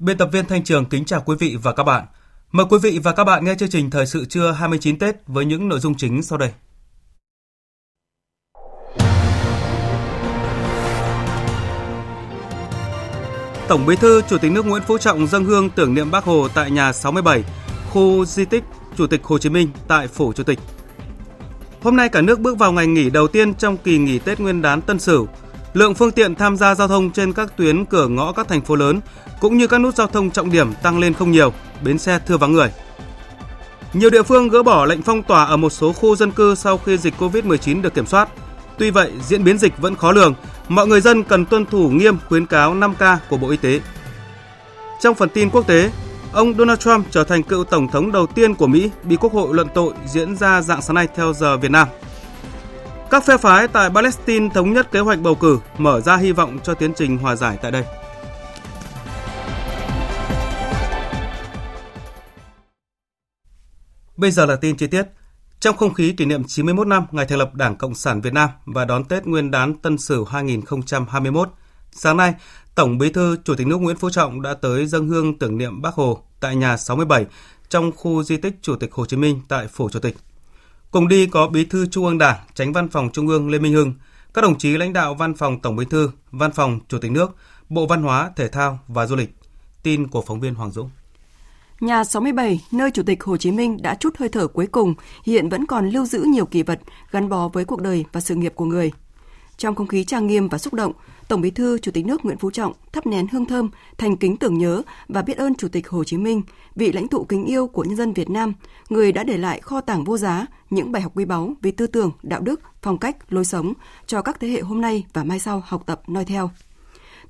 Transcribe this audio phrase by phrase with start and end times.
[0.00, 2.04] Biên tập viên Thanh Trường kính chào quý vị và các bạn.
[2.52, 5.44] Mời quý vị và các bạn nghe chương trình Thời sự trưa 29 Tết với
[5.44, 6.50] những nội dung chính sau đây.
[13.68, 16.48] Tổng Bí thư Chủ tịch nước Nguyễn Phú Trọng dâng hương tưởng niệm Bác Hồ
[16.54, 17.44] tại nhà 67,
[17.90, 18.64] khu di tích
[18.96, 20.58] Chủ tịch Hồ Chí Minh tại phủ Chủ tịch.
[21.82, 24.62] Hôm nay cả nước bước vào ngày nghỉ đầu tiên trong kỳ nghỉ Tết Nguyên
[24.62, 25.28] đán Tân Sửu.
[25.74, 28.76] Lượng phương tiện tham gia giao thông trên các tuyến cửa ngõ các thành phố
[28.76, 29.00] lớn
[29.40, 31.52] cũng như các nút giao thông trọng điểm tăng lên không nhiều,
[31.84, 32.72] bến xe thưa vắng người.
[33.92, 36.78] Nhiều địa phương gỡ bỏ lệnh phong tỏa ở một số khu dân cư sau
[36.78, 38.28] khi dịch Covid-19 được kiểm soát.
[38.78, 40.34] Tuy vậy, diễn biến dịch vẫn khó lường,
[40.68, 43.80] mọi người dân cần tuân thủ nghiêm khuyến cáo 5K của Bộ Y tế.
[45.00, 45.90] Trong phần tin quốc tế,
[46.32, 49.54] ông Donald Trump trở thành cựu tổng thống đầu tiên của Mỹ bị Quốc hội
[49.54, 51.88] luận tội diễn ra dạng sáng nay theo giờ Việt Nam.
[53.10, 56.58] Các phe phái tại Palestine thống nhất kế hoạch bầu cử, mở ra hy vọng
[56.64, 57.84] cho tiến trình hòa giải tại đây.
[64.16, 65.06] Bây giờ là tin chi tiết.
[65.60, 68.48] Trong không khí kỷ niệm 91 năm ngày thành lập Đảng Cộng sản Việt Nam
[68.64, 71.48] và đón Tết Nguyên đán Tân Sửu 2021,
[71.92, 72.34] sáng nay,
[72.74, 75.82] Tổng Bí thư Chủ tịch nước Nguyễn Phú Trọng đã tới dâng hương tưởng niệm
[75.82, 77.26] Bác Hồ tại nhà 67
[77.68, 80.16] trong khu di tích Chủ tịch Hồ Chí Minh tại phủ Chủ tịch.
[80.90, 83.72] Cùng đi có Bí thư Trung ương Đảng, Tránh Văn phòng Trung ương Lê Minh
[83.72, 83.94] Hưng,
[84.34, 87.36] các đồng chí lãnh đạo Văn phòng Tổng Bí thư, Văn phòng Chủ tịch nước,
[87.68, 89.34] Bộ Văn hóa, Thể thao và Du lịch.
[89.82, 90.90] Tin của phóng viên Hoàng Dũng.
[91.80, 95.48] Nhà 67, nơi Chủ tịch Hồ Chí Minh đã chút hơi thở cuối cùng, hiện
[95.48, 96.80] vẫn còn lưu giữ nhiều kỷ vật
[97.10, 98.92] gắn bó với cuộc đời và sự nghiệp của người.
[99.60, 100.92] Trong không khí trang nghiêm và xúc động,
[101.28, 104.36] Tổng Bí thư Chủ tịch nước Nguyễn Phú Trọng thắp nén hương thơm, thành kính
[104.36, 106.42] tưởng nhớ và biết ơn Chủ tịch Hồ Chí Minh,
[106.74, 108.52] vị lãnh tụ kính yêu của nhân dân Việt Nam,
[108.88, 111.86] người đã để lại kho tàng vô giá những bài học quý báu về tư
[111.86, 113.72] tưởng, đạo đức, phong cách, lối sống
[114.06, 116.50] cho các thế hệ hôm nay và mai sau học tập noi theo.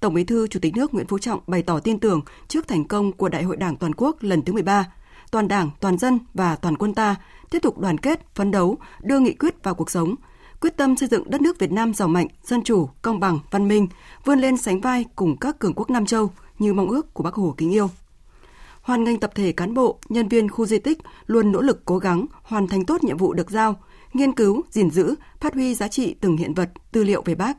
[0.00, 2.84] Tổng Bí thư Chủ tịch nước Nguyễn Phú Trọng bày tỏ tin tưởng trước thành
[2.84, 4.92] công của Đại hội Đảng toàn quốc lần thứ 13,
[5.30, 7.16] toàn Đảng, toàn dân và toàn quân ta
[7.50, 10.14] tiếp tục đoàn kết, phấn đấu, đưa nghị quyết vào cuộc sống,
[10.60, 13.68] quyết tâm xây dựng đất nước Việt Nam giàu mạnh, dân chủ, công bằng, văn
[13.68, 13.88] minh,
[14.24, 17.34] vươn lên sánh vai cùng các cường quốc Nam châu như mong ước của Bác
[17.34, 17.90] Hồ kính yêu.
[18.82, 21.98] Hoàn ngành tập thể cán bộ, nhân viên khu di tích luôn nỗ lực cố
[21.98, 23.76] gắng hoàn thành tốt nhiệm vụ được giao,
[24.12, 27.56] nghiên cứu, gìn giữ, phát huy giá trị từng hiện vật, tư liệu về Bác.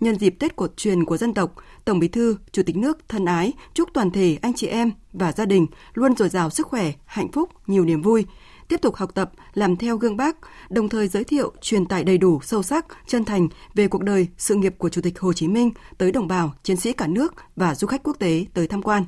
[0.00, 1.54] Nhân dịp Tết cổ truyền của dân tộc,
[1.84, 5.32] Tổng Bí thư, Chủ tịch nước thân ái chúc toàn thể anh chị em và
[5.32, 8.26] gia đình luôn dồi dào sức khỏe, hạnh phúc, nhiều niềm vui,
[8.74, 10.36] tiếp tục học tập, làm theo gương bác,
[10.70, 14.28] đồng thời giới thiệu, truyền tải đầy đủ, sâu sắc, chân thành về cuộc đời,
[14.38, 17.34] sự nghiệp của Chủ tịch Hồ Chí Minh tới đồng bào, chiến sĩ cả nước
[17.56, 19.04] và du khách quốc tế tới tham quan.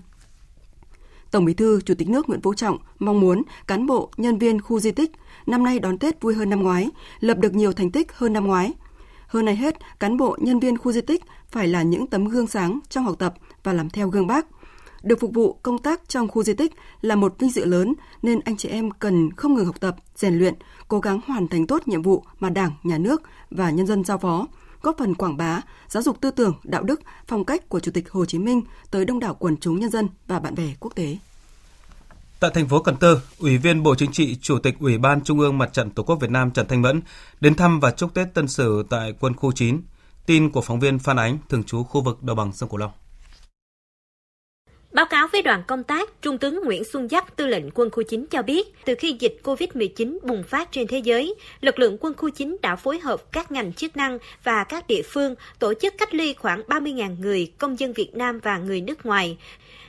[1.30, 4.60] Tổng Bí thư Chủ tịch nước Nguyễn Phú Trọng mong muốn cán bộ, nhân viên
[4.60, 5.12] khu di tích
[5.46, 6.90] năm nay đón Tết vui hơn năm ngoái,
[7.20, 8.72] lập được nhiều thành tích hơn năm ngoái.
[9.26, 12.46] Hơn ai hết, cán bộ, nhân viên khu di tích phải là những tấm gương
[12.46, 14.46] sáng trong học tập và làm theo gương bác.
[15.06, 18.40] Được phục vụ công tác trong khu di tích là một vinh dự lớn nên
[18.40, 20.54] anh chị em cần không ngừng học tập, rèn luyện,
[20.88, 24.18] cố gắng hoàn thành tốt nhiệm vụ mà Đảng, Nhà nước và nhân dân giao
[24.18, 24.46] phó,
[24.82, 28.10] góp phần quảng bá, giáo dục tư tưởng, đạo đức, phong cách của Chủ tịch
[28.10, 31.16] Hồ Chí Minh tới đông đảo quần chúng nhân dân và bạn bè quốc tế.
[32.40, 35.40] Tại thành phố Cần Thơ, Ủy viên Bộ Chính trị, Chủ tịch Ủy ban Trung
[35.40, 37.02] ương Mặt trận Tổ quốc Việt Nam Trần Thanh Mẫn
[37.40, 39.80] đến thăm và chúc Tết Tân Sửu tại quân khu 9.
[40.26, 42.90] Tin của phóng viên Phan Ánh, thường trú khu vực đồng bằng sông Cửu Long.
[44.92, 48.02] Báo cáo với đoàn công tác, Trung tướng Nguyễn Xuân Giáp, tư lệnh quân khu
[48.02, 52.14] 9 cho biết, từ khi dịch COVID-19 bùng phát trên thế giới, lực lượng quân
[52.16, 55.94] khu 9 đã phối hợp các ngành chức năng và các địa phương tổ chức
[55.98, 59.36] cách ly khoảng 30.000 người, công dân Việt Nam và người nước ngoài.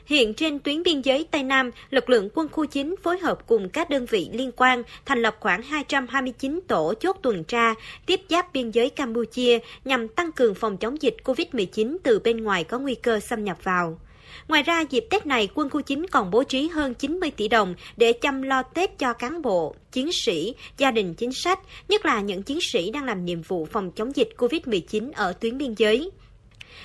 [0.05, 3.69] Hiện trên tuyến biên giới Tây Nam, lực lượng quân khu 9 phối hợp cùng
[3.69, 7.73] các đơn vị liên quan thành lập khoảng 229 tổ chốt tuần tra
[8.05, 12.63] tiếp giáp biên giới Campuchia nhằm tăng cường phòng chống dịch COVID-19 từ bên ngoài
[12.63, 13.99] có nguy cơ xâm nhập vào.
[14.47, 17.75] Ngoài ra, dịp Tết này, quân khu 9 còn bố trí hơn 90 tỷ đồng
[17.97, 22.21] để chăm lo Tết cho cán bộ, chiến sĩ, gia đình chính sách, nhất là
[22.21, 26.11] những chiến sĩ đang làm nhiệm vụ phòng chống dịch COVID-19 ở tuyến biên giới.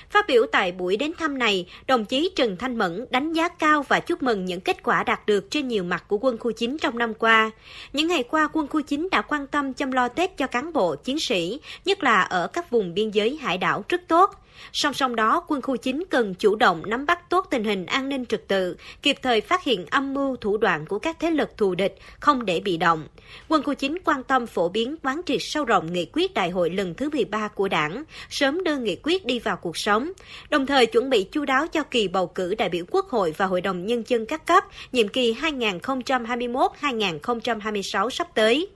[0.09, 3.83] Phát biểu tại buổi đến thăm này, đồng chí Trần Thanh Mẫn đánh giá cao
[3.87, 6.77] và chúc mừng những kết quả đạt được trên nhiều mặt của quân khu 9
[6.81, 7.51] trong năm qua.
[7.93, 10.95] Những ngày qua, quân khu 9 đã quan tâm chăm lo Tết cho cán bộ,
[10.95, 14.42] chiến sĩ, nhất là ở các vùng biên giới hải đảo rất tốt.
[14.73, 18.09] Song song đó, quân khu 9 cần chủ động nắm bắt tốt tình hình an
[18.09, 21.57] ninh trật tự, kịp thời phát hiện âm mưu thủ đoạn của các thế lực
[21.57, 23.07] thù địch, không để bị động.
[23.49, 26.69] Quân khu 9 quan tâm phổ biến quán triệt sâu rộng nghị quyết đại hội
[26.69, 30.11] lần thứ 13 của đảng, sớm đưa nghị quyết đi vào cuộc sống,
[30.49, 33.45] đồng thời chuẩn bị chu đáo cho kỳ bầu cử đại biểu Quốc hội và
[33.45, 38.67] Hội đồng Nhân dân các cấp, nhiệm kỳ 2021-2026 sắp tới.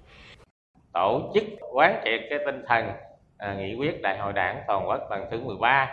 [0.93, 1.43] Tổ chức
[1.73, 2.85] quán triệt cái tinh thần
[3.37, 5.91] à, nghị quyết đại hội đảng toàn quốc lần thứ 13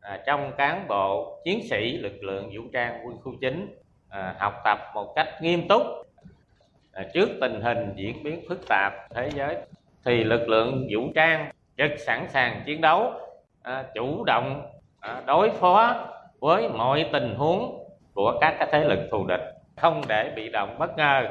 [0.00, 4.54] à, trong cán bộ chiến sĩ lực lượng vũ trang quân khu chính à, học
[4.64, 5.82] tập một cách nghiêm túc
[6.92, 9.56] à, trước tình hình diễn biến phức tạp thế giới
[10.04, 13.12] thì lực lượng vũ trang rất sẵn sàng chiến đấu
[13.62, 14.70] à, chủ động
[15.00, 16.06] à, đối phó
[16.40, 17.84] với mọi tình huống
[18.14, 21.28] của các cái thế lực thù địch không để bị động bất ngờ.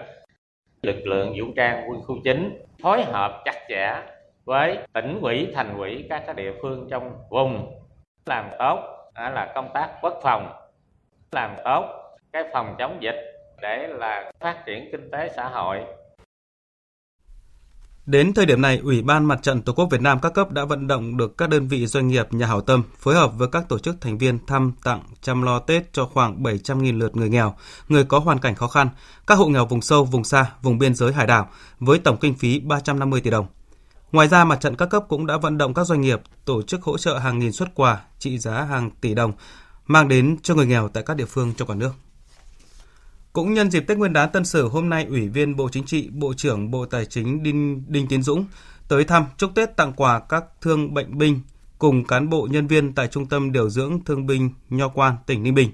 [0.82, 4.02] Lực lượng vũ trang quân khu chính phối hợp chặt chẽ
[4.46, 7.82] với tỉnh ủy thành ủy các cái địa phương trong vùng.
[8.26, 8.80] Làm tốt
[9.16, 10.54] là công tác quốc phòng.
[11.32, 11.86] Làm tốt
[12.34, 13.16] cái phòng chống dịch
[13.62, 15.80] để là phát triển kinh tế xã hội.
[18.06, 20.66] Đến thời điểm này, Ủy ban Mặt trận Tổ quốc Việt Nam các cấp đã
[20.66, 23.70] vận động được các đơn vị doanh nghiệp nhà hảo tâm phối hợp với các
[23.70, 27.56] tổ chức thành viên thăm tặng chăm lo Tết cho khoảng 700.000 lượt người nghèo,
[27.90, 28.90] người có hoàn cảnh khó khăn,
[29.28, 31.50] các hộ nghèo vùng sâu, vùng xa, vùng biên giới hải đảo
[31.80, 33.46] với tổng kinh phí 350 tỷ đồng.
[34.12, 36.84] Ngoài ra, mặt trận các cấp cũng đã vận động các doanh nghiệp tổ chức
[36.84, 39.34] hỗ trợ hàng nghìn xuất quà trị giá hàng tỷ đồng
[39.88, 41.92] mang đến cho người nghèo tại các địa phương trong cả nước.
[43.34, 46.10] Cũng nhân dịp Tết Nguyên đán Tân Sửu hôm nay, Ủy viên Bộ Chính trị,
[46.14, 48.46] Bộ trưởng Bộ Tài chính Đinh, Đinh Tiến Dũng
[48.88, 51.40] tới thăm chúc Tết tặng quà các thương bệnh binh
[51.78, 55.44] cùng cán bộ nhân viên tại Trung tâm Điều dưỡng Thương binh Nho Quan, tỉnh
[55.44, 55.70] Ninh Bình.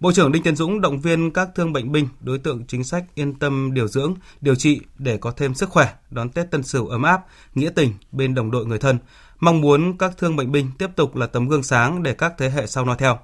[0.00, 3.04] Bộ trưởng Đinh Tiến Dũng động viên các thương bệnh binh, đối tượng chính sách
[3.14, 6.86] yên tâm điều dưỡng, điều trị để có thêm sức khỏe, đón Tết Tân Sửu
[6.86, 7.20] ấm áp,
[7.54, 8.98] nghĩa tình bên đồng đội người thân.
[9.40, 12.50] Mong muốn các thương bệnh binh tiếp tục là tấm gương sáng để các thế
[12.50, 13.18] hệ sau noi theo.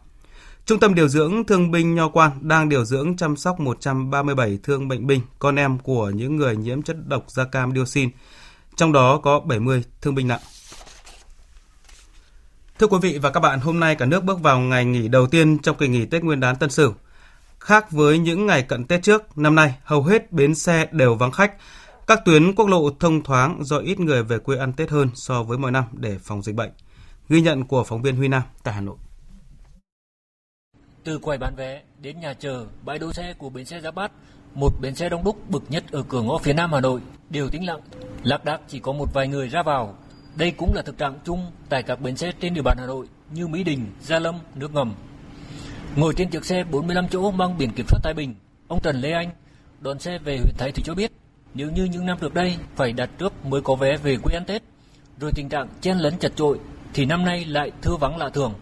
[0.67, 4.89] Trung tâm điều dưỡng thương binh Nho Quan đang điều dưỡng chăm sóc 137 thương
[4.89, 8.11] bệnh binh, con em của những người nhiễm chất độc da cam dioxin,
[8.77, 10.41] trong đó có 70 thương binh nặng.
[12.83, 15.27] Thưa quý vị và các bạn, hôm nay cả nước bước vào ngày nghỉ đầu
[15.27, 16.95] tiên trong kỳ nghỉ Tết Nguyên đán Tân Sửu.
[17.59, 21.33] Khác với những ngày cận Tết trước, năm nay hầu hết bến xe đều vắng
[21.33, 21.55] khách.
[22.07, 25.43] Các tuyến quốc lộ thông thoáng do ít người về quê ăn Tết hơn so
[25.43, 26.71] với mọi năm để phòng dịch bệnh.
[27.29, 28.97] Ghi nhận của phóng viên Huy Nam tại Hà Nội.
[31.05, 34.13] Từ quầy bán vé đến nhà chờ, bãi đỗ xe của bến xe Giáp Bát,
[34.55, 37.01] một bến xe đông đúc bực nhất ở cửa ngõ phía Nam Hà Nội,
[37.31, 37.81] đều tĩnh lặng.
[38.23, 39.97] Lạc đác chỉ có một vài người ra vào.
[40.37, 43.07] Đây cũng là thực trạng chung tại các bến xe trên địa bàn Hà Nội
[43.31, 44.95] như Mỹ Đình, Gia Lâm, Nước Ngầm.
[45.97, 48.35] Ngồi trên chiếc xe 45 chỗ mang biển kiểm soát Thái Bình,
[48.69, 49.31] ông Trần Lê Anh,
[49.81, 51.13] đoàn xe về huyện Thái Thủy cho biết,
[51.55, 54.45] nếu như những năm trước đây phải đặt trước mới có vé về quê ăn
[54.45, 54.63] Tết,
[55.21, 56.59] rồi tình trạng chen lấn chật chội,
[56.95, 58.55] thì năm nay lại thưa vắng lạ thường.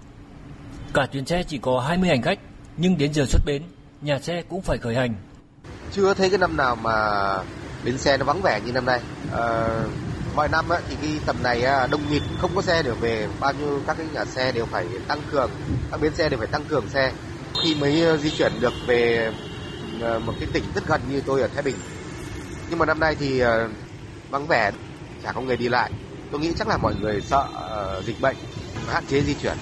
[0.95, 2.39] Cả chuyến xe chỉ có 20 hành khách,
[2.77, 3.63] nhưng đến giờ xuất bến,
[4.01, 5.15] nhà xe cũng phải khởi hành.
[5.93, 6.95] Chưa thấy cái năm nào mà
[7.85, 9.01] bến xe nó vắng vẻ như năm nay.
[9.33, 9.69] À,
[10.35, 13.29] mọi năm á, thì cái tầm này à, đông nghịt không có xe được về
[13.41, 15.51] bao nhiêu các cái nhà xe đều phải tăng cường
[15.91, 17.13] các bến xe đều phải tăng cường xe.
[17.65, 19.33] Khi mới à, di chuyển được về
[20.03, 21.77] à, một cái tỉnh rất gần như tôi ở Thái Bình.
[22.71, 23.43] Nhưng mà năm nay thì
[24.31, 24.71] vắng vẻ
[25.23, 25.91] chả có người đi lại.
[26.31, 27.47] Tôi nghĩ chắc là mọi người sợ
[28.07, 28.37] dịch bệnh
[28.89, 29.57] hạn chế di chuyển.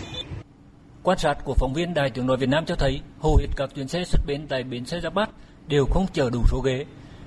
[1.02, 3.70] Quan sát của phóng viên Đài tiếng nói Việt Nam cho thấy hầu hết các
[3.74, 5.30] chuyến xe xuất bến tại bến xe Giáp Bát
[5.66, 6.84] đều không chở đủ số ghế.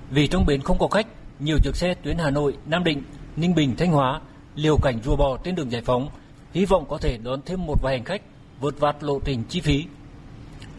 [0.09, 1.07] Vì trong bến không có khách,
[1.39, 3.03] nhiều chiếc xe tuyến Hà Nội, Nam Định,
[3.35, 4.21] Ninh Bình, Thanh Hóa
[4.55, 6.09] liều cảnh rùa bò trên đường giải phóng,
[6.53, 8.21] hy vọng có thể đón thêm một vài hành khách
[8.59, 9.85] vượt vạt lộ trình chi phí.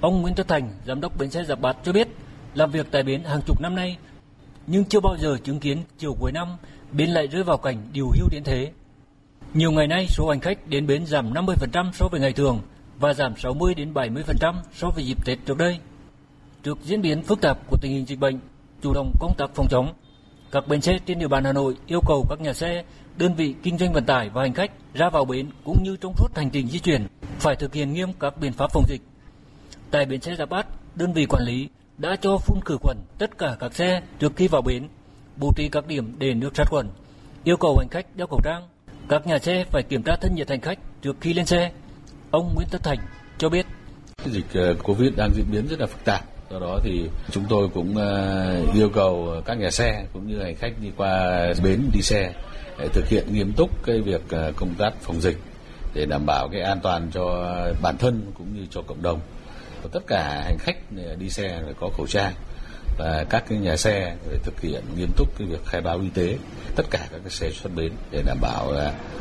[0.00, 2.09] Ông Nguyễn Tất Thành, giám đốc bến xe Giáp Bát cho biết,
[2.54, 3.97] làm việc tại bến hàng chục năm nay,
[4.66, 6.49] nhưng chưa bao giờ chứng kiến chiều cuối năm
[6.92, 8.73] bến lại rơi vào cảnh điều hưu đến thế.
[9.54, 12.61] Nhiều ngày nay số hành khách đến bến giảm 50% so với ngày thường
[12.99, 15.78] và giảm 60 đến 70% so với dịp Tết trước đây.
[16.62, 18.38] Trước diễn biến phức tạp của tình hình dịch bệnh,
[18.82, 19.92] chủ động công tác phòng chống,
[20.52, 22.85] các bến xe trên địa bàn Hà Nội yêu cầu các nhà xe,
[23.16, 26.12] đơn vị kinh doanh vận tải và hành khách ra vào bến cũng như trong
[26.16, 27.06] suốt hành trình di chuyển
[27.38, 29.00] phải thực hiện nghiêm các biện pháp phòng dịch.
[29.90, 31.68] Tại bến xe Giáp Bát, đơn vị quản lý
[31.99, 34.88] đã cho phun khử khuẩn tất cả các xe trước khi vào bến,
[35.37, 36.87] bố trí các điểm để nước sát khuẩn,
[37.44, 38.68] yêu cầu hành khách đeo khẩu trang.
[39.09, 41.73] Các nhà xe phải kiểm tra thân nhiệt hành khách trước khi lên xe
[42.30, 42.99] Ông Nguyễn Tất Thành
[43.38, 43.66] cho biết
[44.26, 46.31] dịch ờ, Covid đang diễn biến rất là phức tạp.
[46.52, 50.54] Do đó thì chúng tôi cũng ờ, yêu cầu các nhà xe cũng như hành
[50.56, 52.32] khách đi qua bến đi xe
[52.78, 55.37] để thực hiện nghiêm túc cái việc ờ, công tác phòng dịch
[55.94, 59.21] để đảm bảo cái an toàn cho bản thân cũng như cho cộng đồng.
[59.82, 62.32] và Tất cả hành khách ờ, đi xe phải có khẩu trang
[62.99, 66.09] và các cái nhà xe phải thực hiện nghiêm túc cái việc khai báo y
[66.14, 66.37] tế,
[66.76, 68.73] tất cả các cái xe xuất bến để đảm bảo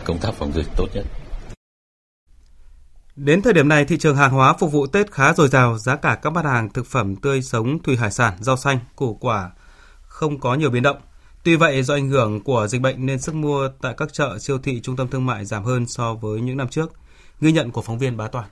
[0.03, 1.05] công tác phòng dịch tốt nhất.
[3.23, 5.95] Đến thời điểm này, thị trường hàng hóa phục vụ Tết khá dồi dào, giá
[5.95, 9.51] cả các mặt hàng thực phẩm tươi sống, thủy hải sản, rau xanh, củ quả
[10.01, 10.97] không có nhiều biến động.
[11.43, 14.57] Tuy vậy, do ảnh hưởng của dịch bệnh nên sức mua tại các chợ, siêu
[14.57, 16.91] thị, trung tâm thương mại giảm hơn so với những năm trước.
[17.41, 18.45] Ghi nhận của phóng viên Bá Toàn.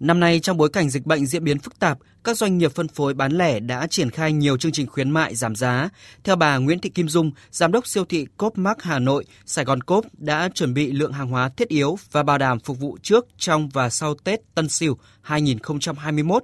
[0.00, 2.88] Năm nay trong bối cảnh dịch bệnh diễn biến phức tạp, các doanh nghiệp phân
[2.88, 5.88] phối bán lẻ đã triển khai nhiều chương trình khuyến mại giảm giá.
[6.24, 9.64] Theo bà Nguyễn Thị Kim Dung, giám đốc siêu thị Cốp Mark Hà Nội, Sài
[9.64, 12.96] Gòn Cốp đã chuẩn bị lượng hàng hóa thiết yếu và bảo đảm phục vụ
[13.02, 16.42] trước, trong và sau Tết Tân Sửu 2021.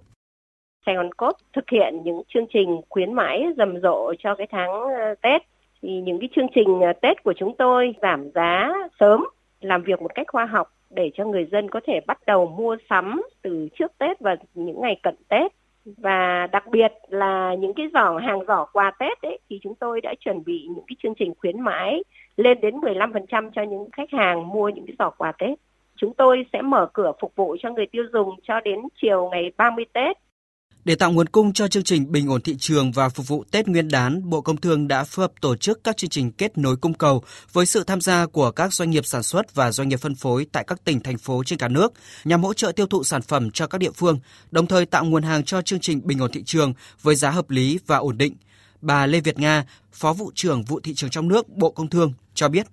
[0.86, 4.70] Sài Gòn Cốp thực hiện những chương trình khuyến mãi rầm rộ cho cái tháng
[4.70, 5.42] ờ, Tết.
[5.82, 9.24] Thì những cái chương trình ờ, Tết của chúng tôi giảm giá sớm,
[9.60, 12.76] làm việc một cách khoa học để cho người dân có thể bắt đầu mua
[12.90, 15.52] sắm từ trước Tết và những ngày cận Tết
[15.84, 20.00] và đặc biệt là những cái giỏ, hàng giỏ quà Tết ấy, thì chúng tôi
[20.00, 22.02] đã chuẩn bị những cái chương trình khuyến mãi
[22.36, 25.58] lên đến 15% cho những khách hàng mua những cái giỏ quà Tết.
[25.96, 29.52] Chúng tôi sẽ mở cửa phục vụ cho người tiêu dùng cho đến chiều ngày
[29.56, 30.16] 30 Tết
[30.84, 33.68] để tạo nguồn cung cho chương trình bình ổn thị trường và phục vụ Tết
[33.68, 36.76] Nguyên đán, Bộ Công Thương đã phối hợp tổ chức các chương trình kết nối
[36.76, 37.22] cung cầu
[37.52, 40.46] với sự tham gia của các doanh nghiệp sản xuất và doanh nghiệp phân phối
[40.52, 41.92] tại các tỉnh thành phố trên cả nước
[42.24, 44.18] nhằm hỗ trợ tiêu thụ sản phẩm cho các địa phương,
[44.50, 47.50] đồng thời tạo nguồn hàng cho chương trình bình ổn thị trường với giá hợp
[47.50, 48.34] lý và ổn định.
[48.80, 52.12] Bà Lê Việt Nga, Phó vụ trưởng vụ thị trường trong nước Bộ Công Thương
[52.34, 52.66] cho biết.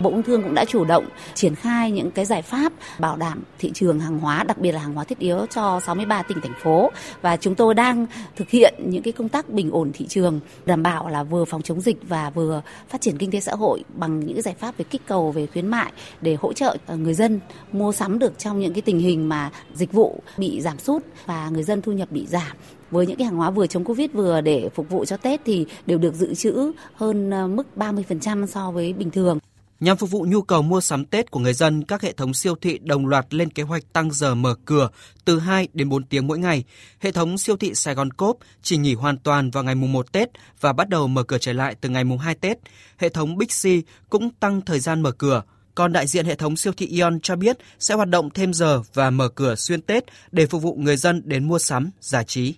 [0.00, 3.42] Bộ Công Thương cũng đã chủ động triển khai những cái giải pháp bảo đảm
[3.58, 6.54] thị trường hàng hóa, đặc biệt là hàng hóa thiết yếu cho 63 tỉnh thành
[6.62, 6.90] phố
[7.22, 10.82] và chúng tôi đang thực hiện những cái công tác bình ổn thị trường đảm
[10.82, 14.20] bảo là vừa phòng chống dịch và vừa phát triển kinh tế xã hội bằng
[14.20, 17.40] những giải pháp về kích cầu về khuyến mại để hỗ trợ ờ, người dân
[17.72, 21.48] mua sắm được trong những cái tình hình mà dịch vụ bị giảm sút và
[21.48, 22.56] người dân thu nhập bị giảm
[22.90, 25.66] với những cái hàng hóa vừa chống Covid vừa để phục vụ cho Tết thì
[25.86, 29.38] đều được dự trữ hơn ờ, mức 30% so với bình thường.
[29.80, 32.54] Nhằm phục vụ nhu cầu mua sắm Tết của người dân, các hệ thống siêu
[32.60, 34.88] thị đồng loạt lên kế hoạch tăng giờ mở cửa
[35.24, 36.64] từ 2 đến 4 tiếng mỗi ngày.
[37.00, 40.12] Hệ thống siêu thị Sài Gòn Cốp chỉ nghỉ hoàn toàn vào ngày mùng 1
[40.12, 40.28] Tết
[40.60, 42.58] và bắt đầu mở cửa trở lại từ ngày mùng 2 Tết.
[42.96, 43.64] Hệ thống Big C
[44.10, 45.42] cũng tăng thời gian mở cửa.
[45.74, 48.82] Còn đại diện hệ thống siêu thị Ion cho biết sẽ hoạt động thêm giờ
[48.94, 52.54] và mở cửa xuyên Tết để phục vụ người dân đến mua sắm, giải trí.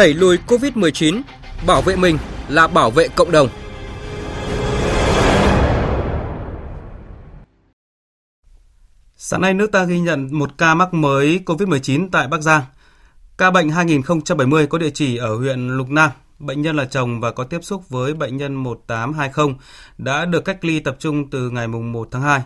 [0.00, 1.22] Đẩy lùi Covid-19,
[1.66, 3.48] bảo vệ mình là bảo vệ cộng đồng.
[9.16, 12.62] Sáng nay nước ta ghi nhận một ca mắc mới COVID-19 tại Bắc Giang.
[13.38, 16.10] Ca bệnh 2070 có địa chỉ ở huyện Lục Nam.
[16.38, 19.54] Bệnh nhân là chồng và có tiếp xúc với bệnh nhân 1820
[19.98, 22.42] đã được cách ly tập trung từ ngày 1 tháng 2.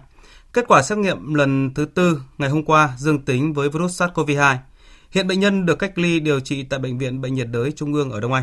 [0.52, 4.56] Kết quả xét nghiệm lần thứ tư ngày hôm qua dương tính với virus SARS-CoV-2.
[5.14, 7.94] Hiện bệnh nhân được cách ly điều trị tại Bệnh viện Bệnh nhiệt đới Trung
[7.94, 8.42] ương ở Đông Anh.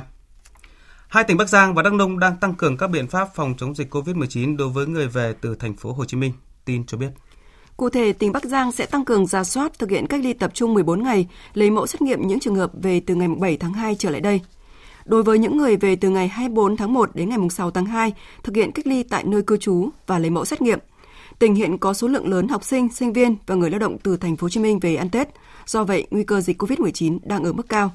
[1.08, 3.76] Hai tỉnh Bắc Giang và Đắk Nông đang tăng cường các biện pháp phòng chống
[3.76, 6.34] dịch COVID-19 đối với người về từ thành phố Hồ Chí Minh.
[6.66, 7.10] Tin cho biết.
[7.78, 10.52] Cụ thể, tỉnh Bắc Giang sẽ tăng cường ra soát thực hiện cách ly tập
[10.54, 13.74] trung 14 ngày, lấy mẫu xét nghiệm những trường hợp về từ ngày 7 tháng
[13.74, 14.42] 2 trở lại đây.
[15.06, 18.14] Đối với những người về từ ngày 24 tháng 1 đến ngày 6 tháng 2,
[18.44, 20.80] thực hiện cách ly tại nơi cư trú và lấy mẫu xét nghiệm.
[21.40, 24.18] Tỉnh hiện có số lượng lớn học sinh, sinh viên và người lao động từ
[24.18, 25.30] thành phố Hồ Chí Minh về ăn Tết.
[25.72, 27.92] Do vậy, nguy cơ dịch COVID-19 đang ở mức cao.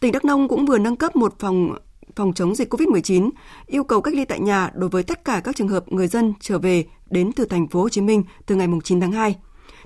[0.00, 1.76] Tỉnh Đắk Nông cũng vừa nâng cấp một phòng
[2.16, 3.30] phòng chống dịch COVID-19,
[3.66, 6.32] yêu cầu cách ly tại nhà đối với tất cả các trường hợp người dân
[6.40, 9.36] trở về đến từ thành phố Hồ Chí Minh từ ngày 9 tháng 2.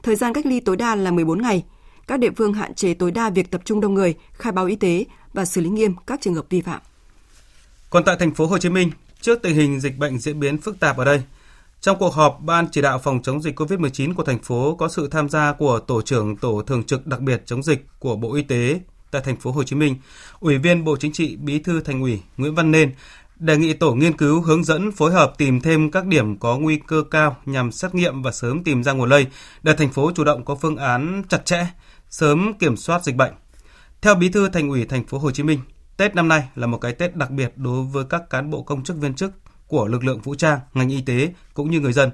[0.02, 1.64] Thời gian cách ly tối đa là 14 ngày.
[2.06, 4.76] Các địa phương hạn chế tối đa việc tập trung đông người, khai báo y
[4.76, 6.80] tế và xử lý nghiêm các trường hợp vi phạm.
[7.90, 10.80] Còn tại thành phố Hồ Chí Minh, trước tình hình dịch bệnh diễn biến phức
[10.80, 11.22] tạp ở đây,
[11.86, 15.08] trong cuộc họp, Ban chỉ đạo phòng chống dịch COVID-19 của thành phố có sự
[15.08, 18.42] tham gia của Tổ trưởng Tổ thường trực đặc biệt chống dịch của Bộ Y
[18.42, 19.96] tế tại thành phố Hồ Chí Minh,
[20.40, 22.92] Ủy viên Bộ Chính trị, Bí thư Thành ủy Nguyễn Văn Nên
[23.36, 26.80] đề nghị tổ nghiên cứu hướng dẫn phối hợp tìm thêm các điểm có nguy
[26.86, 29.26] cơ cao nhằm xét nghiệm và sớm tìm ra nguồn lây
[29.62, 31.66] để thành phố chủ động có phương án chặt chẽ,
[32.10, 33.32] sớm kiểm soát dịch bệnh.
[34.00, 35.60] Theo Bí thư Thành ủy thành phố Hồ Chí Minh,
[35.96, 38.84] Tết năm nay là một cái Tết đặc biệt đối với các cán bộ công
[38.84, 39.32] chức viên chức
[39.68, 42.10] của lực lượng vũ trang, ngành y tế cũng như người dân.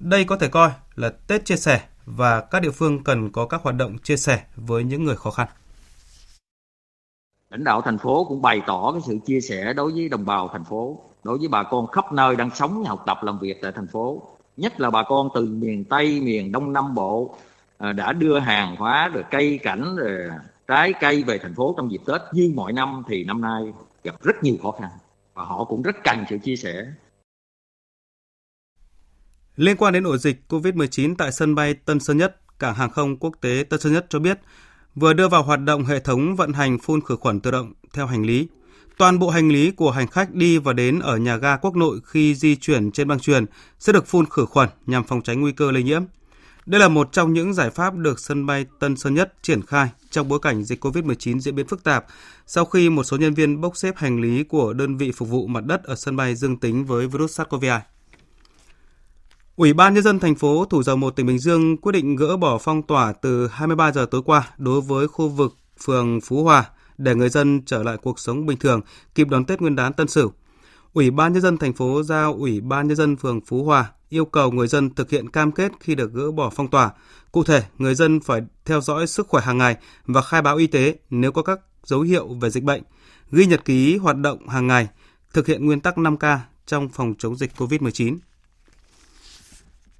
[0.00, 3.62] Đây có thể coi là Tết chia sẻ và các địa phương cần có các
[3.62, 5.48] hoạt động chia sẻ với những người khó khăn.
[7.50, 10.48] Lãnh đạo thành phố cũng bày tỏ cái sự chia sẻ đối với đồng bào
[10.48, 13.72] thành phố, đối với bà con khắp nơi đang sống, học tập, làm việc tại
[13.72, 14.22] thành phố,
[14.56, 17.36] nhất là bà con từ miền Tây, miền Đông Nam Bộ
[17.78, 20.30] à, đã đưa hàng hóa rồi cây cảnh rồi
[20.68, 23.62] trái cây về thành phố trong dịp Tết như mọi năm thì năm nay
[24.04, 24.90] gặp rất nhiều khó khăn
[25.34, 26.84] và họ cũng rất cần sự chia sẻ.
[29.56, 33.16] Liên quan đến ổ dịch COVID-19 tại sân bay Tân Sơn Nhất, cảng hàng không
[33.16, 34.38] quốc tế Tân Sơn Nhất cho biết
[34.94, 38.06] vừa đưa vào hoạt động hệ thống vận hành phun khử khuẩn tự động theo
[38.06, 38.48] hành lý.
[38.98, 42.00] Toàn bộ hành lý của hành khách đi và đến ở nhà ga quốc nội
[42.04, 43.44] khi di chuyển trên băng truyền
[43.78, 46.02] sẽ được phun khử khuẩn nhằm phòng tránh nguy cơ lây nhiễm.
[46.66, 49.88] Đây là một trong những giải pháp được sân bay Tân Sơn Nhất triển khai
[50.10, 52.06] trong bối cảnh dịch COVID-19 diễn biến phức tạp
[52.46, 55.46] sau khi một số nhân viên bốc xếp hành lý của đơn vị phục vụ
[55.46, 57.80] mặt đất ở sân bay dương tính với virus SARS-CoV-2.
[59.56, 62.36] Ủy ban nhân dân thành phố Thủ Dầu Một tỉnh Bình Dương quyết định gỡ
[62.36, 66.64] bỏ phong tỏa từ 23 giờ tối qua đối với khu vực phường Phú Hòa
[66.98, 68.80] để người dân trở lại cuộc sống bình thường,
[69.14, 70.32] kịp đón Tết Nguyên đán Tân Sửu.
[70.92, 74.24] Ủy ban nhân dân thành phố giao Ủy ban nhân dân phường Phú Hòa yêu
[74.24, 76.90] cầu người dân thực hiện cam kết khi được gỡ bỏ phong tỏa.
[77.32, 80.66] Cụ thể, người dân phải theo dõi sức khỏe hàng ngày và khai báo y
[80.66, 82.82] tế nếu có các dấu hiệu về dịch bệnh,
[83.32, 84.88] ghi nhật ký hoạt động hàng ngày,
[85.32, 88.18] thực hiện nguyên tắc 5K trong phòng chống dịch COVID-19.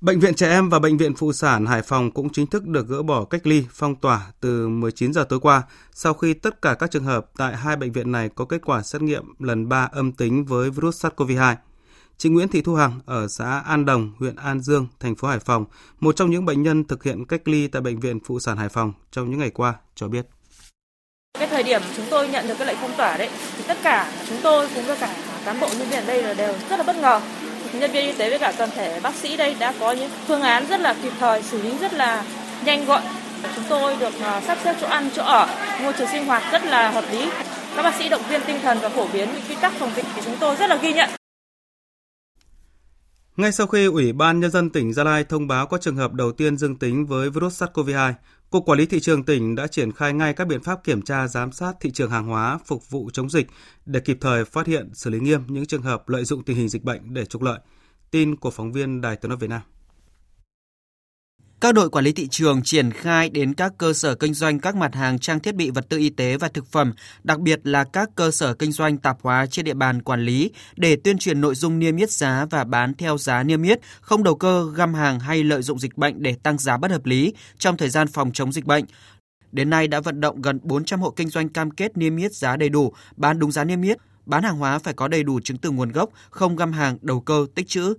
[0.00, 2.88] Bệnh viện Trẻ Em và Bệnh viện Phụ sản Hải Phòng cũng chính thức được
[2.88, 6.75] gỡ bỏ cách ly phong tỏa từ 19 giờ tối qua sau khi tất cả
[6.75, 9.88] các trường hợp tại hai bệnh viện này có kết quả xét nghiệm lần 3
[9.92, 11.54] âm tính với virus SARS-CoV-2.
[12.18, 15.38] Chị Nguyễn Thị Thu Hằng ở xã An Đồng, huyện An Dương, thành phố Hải
[15.38, 15.64] Phòng,
[16.00, 18.68] một trong những bệnh nhân thực hiện cách ly tại Bệnh viện Phụ sản Hải
[18.68, 20.26] Phòng trong những ngày qua, cho biết.
[21.38, 24.12] Cái thời điểm chúng tôi nhận được cái lệnh phong tỏa đấy, thì tất cả
[24.28, 26.83] chúng tôi cũng với cả cán bộ nhân viên ở đây là đều rất là
[26.83, 27.21] bất ngờ
[27.80, 30.42] nhân viên y tế với cả toàn thể bác sĩ đây đã có những phương
[30.42, 32.25] án rất là kịp thời, xử lý rất là
[32.64, 33.02] nhanh gọn.
[33.54, 35.49] Chúng tôi được à, sắp xếp chỗ ăn, chỗ ở,
[35.83, 37.28] môi trường sinh hoạt rất là hợp lý.
[37.76, 40.23] Các bác sĩ động viên tinh thần và phổ biến quy tắc phòng dịch thì
[40.25, 41.11] chúng tôi rất là ghi nhận.
[43.36, 46.12] Ngay sau khi Ủy ban Nhân dân tỉnh Gia Lai thông báo có trường hợp
[46.12, 48.12] đầu tiên dương tính với virus SARS-CoV-2,
[48.50, 51.28] Cục Quản lý Thị trường tỉnh đã triển khai ngay các biện pháp kiểm tra
[51.28, 53.46] giám sát thị trường hàng hóa phục vụ chống dịch
[53.86, 56.68] để kịp thời phát hiện xử lý nghiêm những trường hợp lợi dụng tình hình
[56.68, 57.58] dịch bệnh để trục lợi.
[58.10, 59.60] Tin của phóng viên Đài Tiếng nói Việt Nam.
[61.64, 64.76] Các đội quản lý thị trường triển khai đến các cơ sở kinh doanh các
[64.76, 67.84] mặt hàng trang thiết bị vật tư y tế và thực phẩm, đặc biệt là
[67.84, 71.40] các cơ sở kinh doanh tạp hóa trên địa bàn quản lý để tuyên truyền
[71.40, 74.94] nội dung niêm yết giá và bán theo giá niêm yết, không đầu cơ găm
[74.94, 78.08] hàng hay lợi dụng dịch bệnh để tăng giá bất hợp lý trong thời gian
[78.08, 78.84] phòng chống dịch bệnh.
[79.52, 82.56] Đến nay đã vận động gần 400 hộ kinh doanh cam kết niêm yết giá
[82.56, 85.58] đầy đủ, bán đúng giá niêm yết, bán hàng hóa phải có đầy đủ chứng
[85.58, 87.94] từ nguồn gốc, không găm hàng, đầu cơ, tích trữ.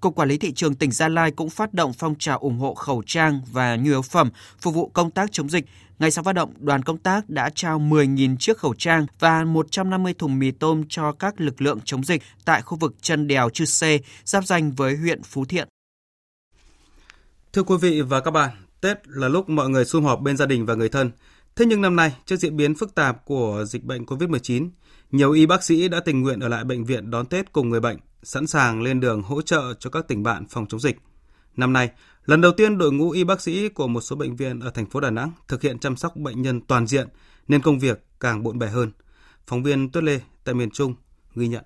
[0.00, 2.74] Cục Quản lý Thị trường tỉnh Gia Lai cũng phát động phong trào ủng hộ
[2.74, 4.30] khẩu trang và nhu yếu phẩm
[4.60, 5.64] phục vụ công tác chống dịch.
[5.98, 10.14] Ngay sau phát động, đoàn công tác đã trao 10.000 chiếc khẩu trang và 150
[10.18, 13.64] thùng mì tôm cho các lực lượng chống dịch tại khu vực chân đèo Chư
[13.64, 15.68] Sê, giáp danh với huyện Phú Thiện.
[17.52, 20.46] Thưa quý vị và các bạn, Tết là lúc mọi người sum họp bên gia
[20.46, 21.10] đình và người thân.
[21.56, 24.68] Thế nhưng năm nay, trước diễn biến phức tạp của dịch bệnh COVID-19,
[25.10, 27.80] nhiều y bác sĩ đã tình nguyện ở lại bệnh viện đón Tết cùng người
[27.80, 30.96] bệnh sẵn sàng lên đường hỗ trợ cho các tỉnh bạn phòng chống dịch.
[31.56, 31.90] Năm nay,
[32.24, 34.86] lần đầu tiên đội ngũ y bác sĩ của một số bệnh viện ở thành
[34.86, 37.08] phố Đà Nẵng thực hiện chăm sóc bệnh nhân toàn diện
[37.48, 38.90] nên công việc càng bộn bề hơn.
[39.46, 40.94] Phóng viên Tuyết Lê tại miền Trung
[41.34, 41.64] ghi nhận.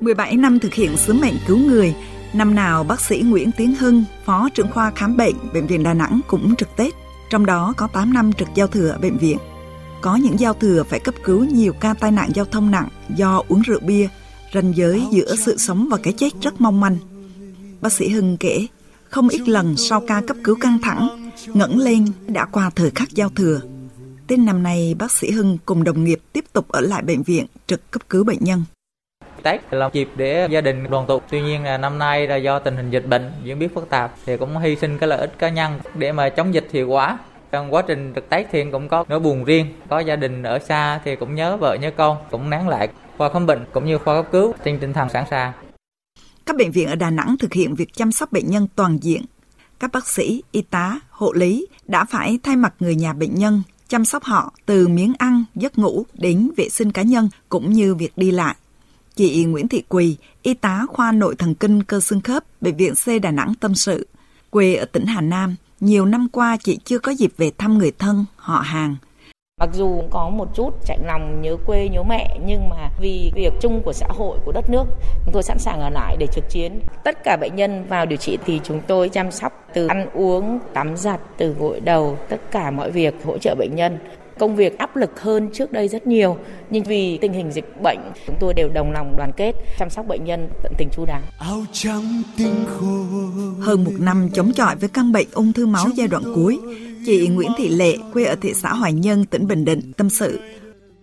[0.00, 1.94] mười bảy năm thực hiện sứ mệnh cứu người,
[2.32, 5.94] Năm nào bác sĩ Nguyễn Tiến Hưng, Phó trưởng khoa khám bệnh Bệnh viện Đà
[5.94, 6.94] Nẵng cũng trực Tết,
[7.30, 9.38] trong đó có 8 năm trực giao thừa ở bệnh viện.
[10.00, 13.42] Có những giao thừa phải cấp cứu nhiều ca tai nạn giao thông nặng do
[13.48, 14.08] uống rượu bia,
[14.54, 16.96] ranh giới giữa sự sống và cái chết rất mong manh.
[17.80, 18.66] Bác sĩ Hưng kể,
[19.10, 23.10] không ít lần sau ca cấp cứu căng thẳng, ngẩng lên đã qua thời khắc
[23.10, 23.60] giao thừa.
[24.26, 27.46] Tên năm nay, bác sĩ Hưng cùng đồng nghiệp tiếp tục ở lại bệnh viện
[27.66, 28.64] trực cấp cứu bệnh nhân.
[29.42, 31.20] Tết là dịp để gia đình đoàn tụ.
[31.30, 34.14] Tuy nhiên là năm nay là do tình hình dịch bệnh diễn biến phức tạp
[34.26, 37.18] thì cũng hy sinh cái lợi ích cá nhân để mà chống dịch hiệu quả.
[37.50, 40.58] Trong quá trình trực Tết thì cũng có nỗi buồn riêng, có gia đình ở
[40.58, 43.98] xa thì cũng nhớ vợ nhớ con, cũng nán lại khoa khám bệnh cũng như
[43.98, 45.52] khoa cấp cứu trên tinh thần sẵn sàng.
[46.46, 49.24] Các bệnh viện ở Đà Nẵng thực hiện việc chăm sóc bệnh nhân toàn diện.
[49.80, 53.62] Các bác sĩ, y tá, hộ lý đã phải thay mặt người nhà bệnh nhân
[53.88, 57.94] chăm sóc họ từ miếng ăn, giấc ngủ đến vệ sinh cá nhân cũng như
[57.94, 58.54] việc đi lại.
[59.14, 62.94] Chị Nguyễn Thị Quỳ, y tá khoa nội thần kinh cơ xương khớp, Bệnh viện
[62.94, 64.06] C Đà Nẵng tâm sự.
[64.50, 67.92] Quê ở tỉnh Hà Nam, nhiều năm qua chị chưa có dịp về thăm người
[67.98, 68.96] thân, họ hàng.
[69.60, 73.52] Mặc dù có một chút chạy lòng nhớ quê nhớ mẹ nhưng mà vì việc
[73.60, 74.84] chung của xã hội của đất nước
[75.24, 76.80] chúng tôi sẵn sàng ở lại để trực chiến.
[77.04, 80.58] Tất cả bệnh nhân vào điều trị thì chúng tôi chăm sóc từ ăn uống,
[80.74, 83.98] tắm giặt, từ gội đầu, tất cả mọi việc hỗ trợ bệnh nhân
[84.42, 86.36] công việc áp lực hơn trước đây rất nhiều.
[86.70, 90.06] Nhưng vì tình hình dịch bệnh chúng tôi đều đồng lòng đoàn kết chăm sóc
[90.06, 91.20] bệnh nhân tận tình chu đáo.
[93.60, 96.58] Hơn một năm chống chọi với căn bệnh ung thư máu giai đoạn cuối,
[97.06, 100.40] chị Nguyễn Thị Lệ quê ở thị xã Hoài Nhân, tỉnh Bình Định tâm sự.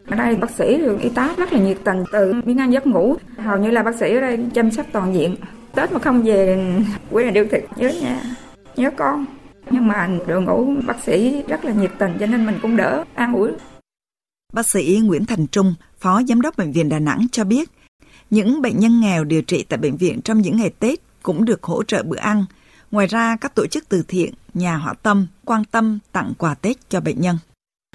[0.08, 3.16] Ở đây bác sĩ y tá rất là nhiệt tình từ miếng ăn giấc ngủ
[3.38, 5.36] hầu như là bác sĩ ở đây chăm sóc toàn diện.
[5.76, 6.66] Tết mà không về
[7.12, 8.22] quê là điều thiệt nhớ nhà
[8.76, 9.26] nhớ con
[9.72, 13.04] nhưng mà đội ngũ bác sĩ rất là nhiệt tình cho nên mình cũng đỡ
[13.16, 13.52] an ủi
[14.54, 17.70] Bác sĩ Nguyễn Thành Trung, Phó Giám đốc Bệnh viện Đà Nẵng cho biết,
[18.30, 21.64] những bệnh nhân nghèo điều trị tại bệnh viện trong những ngày Tết cũng được
[21.64, 22.46] hỗ trợ bữa ăn.
[22.92, 26.78] Ngoài ra, các tổ chức từ thiện, nhà hảo tâm quan tâm tặng quà Tết
[26.90, 27.38] cho bệnh nhân.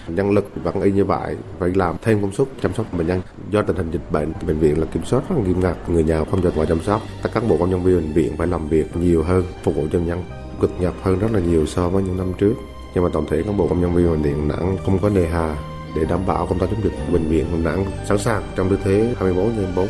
[0.09, 3.21] Nhân lực vẫn y như vậy, phải làm thêm công suất chăm sóc bệnh nhân.
[3.51, 6.25] Do tình hình dịch bệnh, bệnh viện là kiểm soát rất nghiêm ngặt, người nhà
[6.31, 7.03] không cho ngoài chăm sóc.
[7.23, 9.87] Các cán bộ công nhân viên bệnh viện phải làm việc nhiều hơn, phục vụ
[9.93, 10.25] cho bệnh nhân
[10.65, 12.55] cực nhập hơn rất là nhiều so với những năm trước.
[12.95, 15.09] Nhưng mà tổng thể cán bộ công nhân viên bệnh viện Đà Nẵng không có
[15.09, 15.57] nề hà
[15.97, 18.79] để đảm bảo công tác chống dịch bệnh viện Đà Nẵng sẵn sàng trong tư
[18.85, 19.89] thế 24 trên 24.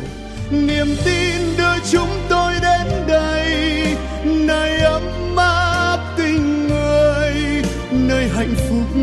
[0.67, 3.47] Niềm tin đưa chúng tôi đến đây,
[4.25, 7.33] nơi ấm áp tình người,
[7.91, 9.01] nơi hạnh phúc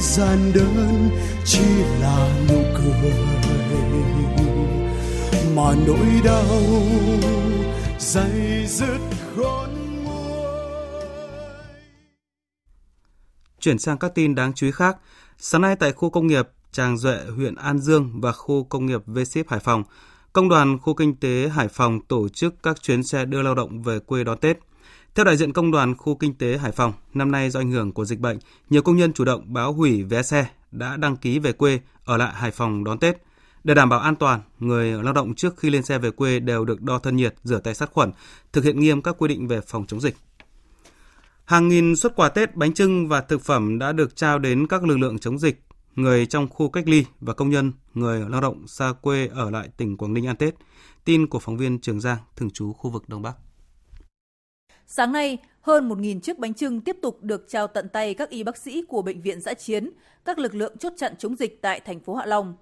[0.00, 1.08] gian đơn
[1.44, 1.64] chỉ
[2.00, 3.12] là nụ cười
[5.56, 6.44] mà nỗi đau
[7.98, 8.98] dày dứt
[9.36, 9.75] khôn
[13.66, 14.96] Chuyển sang các tin đáng chú ý khác,
[15.38, 19.00] sáng nay tại khu công nghiệp Tràng Duệ, huyện An Dương và khu công nghiệp
[19.06, 19.84] v Hải Phòng,
[20.32, 23.82] Công đoàn khu kinh tế Hải Phòng tổ chức các chuyến xe đưa lao động
[23.82, 24.58] về quê đón Tết.
[25.14, 27.92] Theo đại diện công đoàn khu kinh tế Hải Phòng, năm nay do ảnh hưởng
[27.92, 28.38] của dịch bệnh,
[28.70, 32.16] nhiều công nhân chủ động báo hủy vé xe đã đăng ký về quê ở
[32.16, 33.16] lại Hải Phòng đón Tết.
[33.64, 36.64] Để đảm bảo an toàn, người lao động trước khi lên xe về quê đều
[36.64, 38.12] được đo thân nhiệt, rửa tay sát khuẩn,
[38.52, 40.16] thực hiện nghiêm các quy định về phòng chống dịch.
[41.46, 44.84] Hàng nghìn xuất quà Tết, bánh trưng và thực phẩm đã được trao đến các
[44.84, 45.62] lực lượng chống dịch,
[45.94, 49.68] người trong khu cách ly và công nhân, người lao động xa quê ở lại
[49.76, 50.54] tỉnh Quảng Ninh ăn Tết.
[51.04, 53.36] Tin của phóng viên Trường Giang, thường trú khu vực Đông Bắc.
[54.86, 58.42] Sáng nay, hơn 1.000 chiếc bánh trưng tiếp tục được trao tận tay các y
[58.42, 59.90] bác sĩ của bệnh viện giã chiến,
[60.24, 62.54] các lực lượng chốt chặn chống dịch tại thành phố Hạ Long.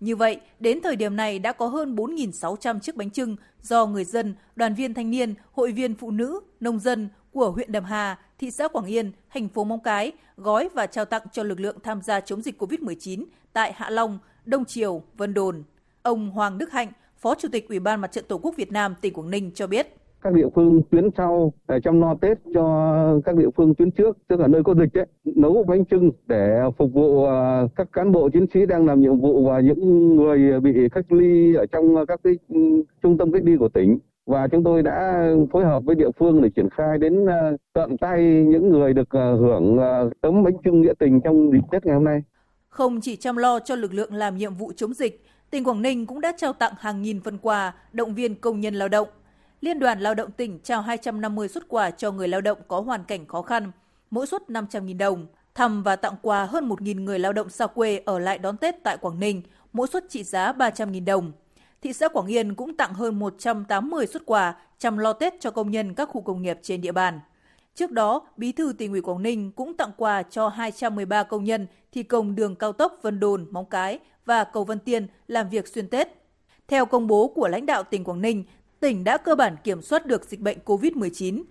[0.00, 4.04] Như vậy, đến thời điểm này đã có hơn 4.600 chiếc bánh trưng do người
[4.04, 8.18] dân, đoàn viên thanh niên, hội viên phụ nữ, nông dân của huyện Đầm Hà,
[8.38, 11.76] thị xã Quảng Yên, thành phố Móng Cái gói và trao tặng cho lực lượng
[11.82, 15.62] tham gia chống dịch COVID-19 tại Hạ Long, Đông Triều, Vân Đồn.
[16.02, 18.94] Ông Hoàng Đức Hạnh, Phó Chủ tịch Ủy ban Mặt trận Tổ quốc Việt Nam
[19.00, 19.86] tỉnh Quảng Ninh cho biết
[20.22, 24.18] các địa phương tuyến sau để chăm lo Tết cho các địa phương tuyến trước,
[24.28, 28.12] tức là nơi có dịch ấy, nấu bánh trưng để phục vụ ờ, các cán
[28.12, 32.06] bộ chiến sĩ đang làm nhiệm vụ và những người bị cách ly ở trong
[32.08, 32.58] các cái ừ,
[33.02, 33.98] trung tâm cách ly của tỉnh
[34.28, 37.96] và chúng tôi đã phối hợp với địa phương để triển khai đến ờ, tận
[37.96, 41.86] tay những người được ờ, hưởng ờ, tấm bánh trưng nghĩa tình trong dịp Tết
[41.86, 42.22] ngày hôm nay.
[42.68, 46.06] Không chỉ chăm lo cho lực lượng làm nhiệm vụ chống dịch, tỉnh Quảng Ninh
[46.06, 49.08] cũng đã trao tặng hàng nghìn phần quà động viên công nhân lao động.
[49.60, 53.04] Liên đoàn Lao động tỉnh trao 250 xuất quà cho người lao động có hoàn
[53.04, 53.70] cảnh khó khăn,
[54.10, 58.02] mỗi suất 500.000 đồng, thăm và tặng quà hơn 1.000 người lao động xa quê
[58.04, 61.32] ở lại đón Tết tại Quảng Ninh, mỗi suất trị giá 300.000 đồng.
[61.82, 65.70] Thị xã Quảng Yên cũng tặng hơn 180 xuất quà chăm lo Tết cho công
[65.70, 67.20] nhân các khu công nghiệp trên địa bàn.
[67.74, 71.66] Trước đó, Bí thư tỉnh ủy Quảng Ninh cũng tặng quà cho 213 công nhân
[71.92, 75.68] thi công đường cao tốc Vân Đồn, Móng Cái và cầu Vân Tiên làm việc
[75.68, 76.08] xuyên Tết.
[76.68, 78.44] Theo công bố của lãnh đạo tỉnh Quảng Ninh,
[78.80, 81.42] tỉnh đã cơ bản kiểm soát được dịch bệnh COVID-19.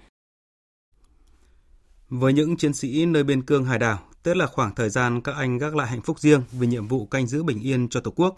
[2.09, 5.35] Với những chiến sĩ nơi biên cương hải đảo, Tết là khoảng thời gian các
[5.35, 8.11] anh gác lại hạnh phúc riêng vì nhiệm vụ canh giữ bình yên cho Tổ
[8.15, 8.35] quốc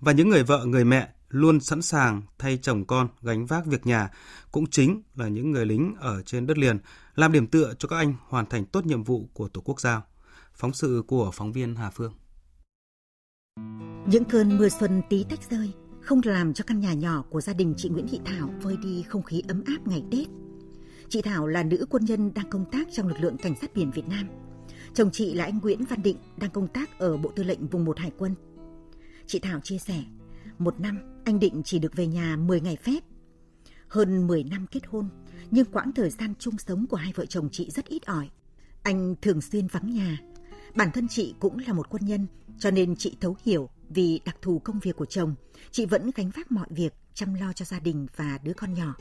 [0.00, 3.86] và những người vợ, người mẹ luôn sẵn sàng thay chồng con gánh vác việc
[3.86, 4.10] nhà
[4.52, 6.78] cũng chính là những người lính ở trên đất liền
[7.14, 10.02] làm điểm tựa cho các anh hoàn thành tốt nhiệm vụ của Tổ quốc giao.
[10.54, 12.12] Phóng sự của phóng viên Hà Phương.
[14.06, 17.52] Những cơn mưa xuân tí tách rơi không làm cho căn nhà nhỏ của gia
[17.52, 20.26] đình chị Nguyễn Thị Thảo vơi đi không khí ấm áp ngày Tết.
[21.08, 23.90] Chị Thảo là nữ quân nhân đang công tác trong lực lượng cảnh sát biển
[23.90, 24.28] Việt Nam.
[24.94, 27.84] Chồng chị là anh Nguyễn Văn Định đang công tác ở Bộ Tư lệnh Vùng
[27.84, 28.34] 1 Hải quân.
[29.26, 30.04] Chị Thảo chia sẻ,
[30.60, 33.00] một năm anh Định chỉ được về nhà 10 ngày phép.
[33.88, 35.08] Hơn 10 năm kết hôn,
[35.50, 38.28] nhưng quãng thời gian chung sống của hai vợ chồng chị rất ít ỏi.
[38.82, 40.18] Anh thường xuyên vắng nhà.
[40.74, 42.26] Bản thân chị cũng là một quân nhân,
[42.58, 45.34] cho nên chị thấu hiểu vì đặc thù công việc của chồng,
[45.70, 48.94] chị vẫn gánh vác mọi việc chăm lo cho gia đình và đứa con nhỏ.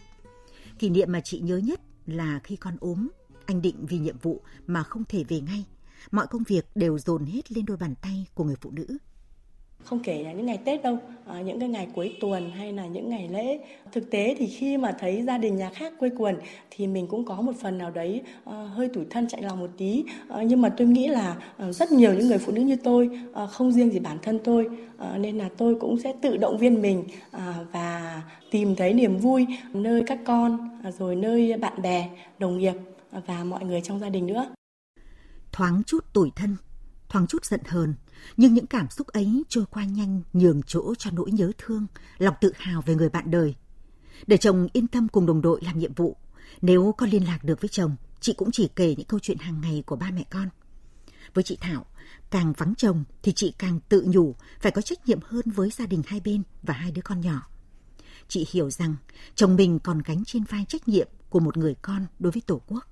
[0.79, 3.07] Kỷ niệm mà chị nhớ nhất là khi con ốm,
[3.45, 5.65] anh định vì nhiệm vụ mà không thể về ngay.
[6.11, 8.97] Mọi công việc đều dồn hết lên đôi bàn tay của người phụ nữ
[9.83, 12.85] không kể là những ngày Tết đâu, à, những cái ngày cuối tuần hay là
[12.85, 13.59] những ngày lễ.
[13.91, 16.35] Thực tế thì khi mà thấy gia đình nhà khác quây quần
[16.71, 19.69] thì mình cũng có một phần nào đấy à, hơi tủi thân chạy lòng một
[19.77, 20.03] tí.
[20.29, 23.09] À, nhưng mà tôi nghĩ là à, rất nhiều những người phụ nữ như tôi,
[23.33, 26.57] à, không riêng gì bản thân tôi, à, nên là tôi cũng sẽ tự động
[26.57, 31.81] viên mình à, và tìm thấy niềm vui nơi các con, à, rồi nơi bạn
[31.81, 32.73] bè, đồng nghiệp
[33.27, 34.49] và mọi người trong gia đình nữa.
[35.51, 36.55] Thoáng chút tủi thân,
[37.09, 37.93] thoáng chút giận hờn,
[38.37, 42.35] nhưng những cảm xúc ấy trôi qua nhanh nhường chỗ cho nỗi nhớ thương, lòng
[42.41, 43.55] tự hào về người bạn đời.
[44.27, 46.17] Để chồng yên tâm cùng đồng đội làm nhiệm vụ,
[46.61, 49.61] nếu có liên lạc được với chồng, chị cũng chỉ kể những câu chuyện hàng
[49.61, 50.49] ngày của ba mẹ con.
[51.33, 51.85] Với chị Thảo,
[52.29, 55.85] càng vắng chồng thì chị càng tự nhủ phải có trách nhiệm hơn với gia
[55.85, 57.47] đình hai bên và hai đứa con nhỏ.
[58.27, 58.95] Chị hiểu rằng
[59.35, 62.61] chồng mình còn gánh trên vai trách nhiệm của một người con đối với Tổ
[62.67, 62.85] quốc.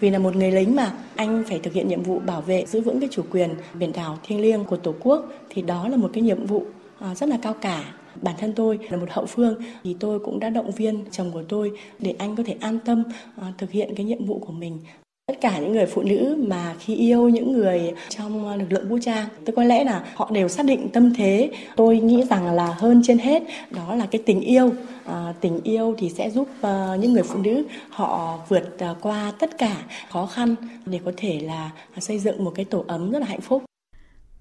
[0.00, 2.80] Vì là một người lính mà, anh phải thực hiện nhiệm vụ bảo vệ, giữ
[2.80, 6.10] vững cái chủ quyền biển đảo thiêng liêng của Tổ quốc, thì đó là một
[6.12, 6.64] cái nhiệm vụ
[6.98, 7.84] à, rất là cao cả.
[8.22, 9.54] Bản thân tôi là một hậu phương,
[9.84, 13.02] thì tôi cũng đã động viên chồng của tôi để anh có thể an tâm
[13.36, 14.78] à, thực hiện cái nhiệm vụ của mình
[15.26, 18.98] tất cả những người phụ nữ mà khi yêu những người trong lực lượng vũ
[19.02, 21.52] trang tôi có lẽ là họ đều xác định tâm thế.
[21.76, 24.72] Tôi nghĩ rằng là hơn trên hết đó là cái tình yêu.
[25.04, 29.32] À, tình yêu thì sẽ giúp uh, những người phụ nữ họ vượt uh, qua
[29.38, 29.76] tất cả
[30.10, 30.54] khó khăn
[30.86, 33.62] để có thể là xây dựng một cái tổ ấm rất là hạnh phúc.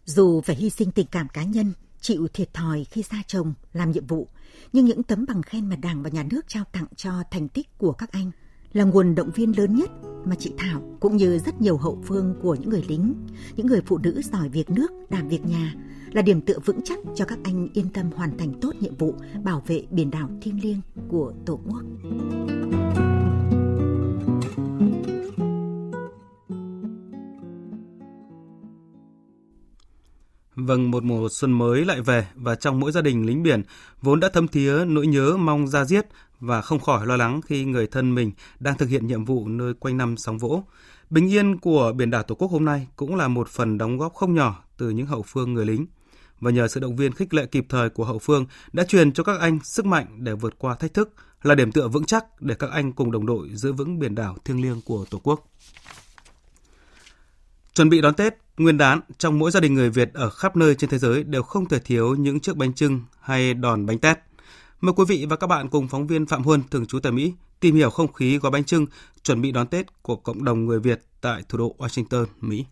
[0.05, 3.91] Dù phải hy sinh tình cảm cá nhân chịu thiệt thòi khi xa chồng làm
[3.91, 4.27] nhiệm vụ
[4.73, 7.77] nhưng những tấm bằng khen mà đảng và nhà nước trao tặng cho thành tích
[7.77, 8.31] của các anh
[8.73, 9.89] là nguồn động viên lớn nhất
[10.25, 13.13] mà chị Thảo cũng như rất nhiều hậu phương của những người lính,
[13.55, 15.73] những người phụ nữ giỏi việc nước, đảm việc nhà
[16.11, 19.15] là điểm tựa vững chắc cho các anh yên tâm hoàn thành tốt nhiệm vụ
[19.43, 21.81] bảo vệ biển đảo thiêng liêng của Tổ quốc.
[30.55, 33.61] Vâng, một mùa xuân mới lại về và trong mỗi gia đình lính biển
[34.01, 36.05] vốn đã thấm thía nỗi nhớ mong ra giết
[36.43, 39.73] và không khỏi lo lắng khi người thân mình đang thực hiện nhiệm vụ nơi
[39.73, 40.63] quanh năm sóng vỗ.
[41.09, 44.13] Bình yên của biển đảo Tổ quốc hôm nay cũng là một phần đóng góp
[44.13, 45.85] không nhỏ từ những hậu phương người lính.
[46.39, 49.23] Và nhờ sự động viên khích lệ kịp thời của hậu phương đã truyền cho
[49.23, 52.55] các anh sức mạnh để vượt qua thách thức, là điểm tựa vững chắc để
[52.55, 55.51] các anh cùng đồng đội giữ vững biển đảo thiêng liêng của Tổ quốc.
[57.73, 60.75] Chuẩn bị đón Tết, Nguyên đán, trong mỗi gia đình người Việt ở khắp nơi
[60.75, 64.19] trên thế giới đều không thể thiếu những chiếc bánh trưng hay đòn bánh tét–
[64.83, 67.33] Mời quý vị và các bạn cùng phóng viên Phạm Huân thường trú tại Mỹ
[67.59, 68.85] tìm hiểu không khí gói bánh trưng
[69.23, 72.65] chuẩn bị đón Tết của cộng đồng người Việt tại thủ đô Washington, Mỹ.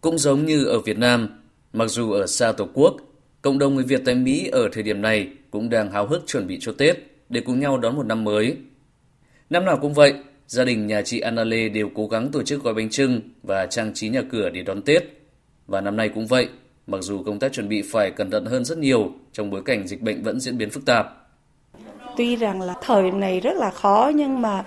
[0.00, 1.28] Cũng giống như ở Việt Nam,
[1.72, 2.96] mặc dù ở xa Tổ quốc,
[3.42, 6.46] cộng đồng người Việt tại Mỹ ở thời điểm này cũng đang háo hức chuẩn
[6.46, 6.96] bị cho Tết
[7.28, 8.56] để cùng nhau đón một năm mới.
[9.50, 10.14] Năm nào cũng vậy,
[10.46, 13.66] gia đình nhà chị Anna Lê đều cố gắng tổ chức gói bánh trưng và
[13.66, 15.02] trang trí nhà cửa để đón Tết.
[15.66, 16.48] Và năm nay cũng vậy,
[16.86, 19.86] mặc dù công tác chuẩn bị phải cẩn thận hơn rất nhiều trong bối cảnh
[19.86, 21.06] dịch bệnh vẫn diễn biến phức tạp.
[22.16, 24.64] Tuy rằng là thời này rất là khó nhưng mà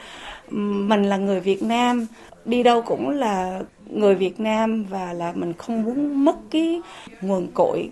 [0.51, 2.07] mình là người Việt Nam,
[2.45, 6.81] đi đâu cũng là người Việt Nam và là mình không muốn mất cái
[7.21, 7.89] nguồn cội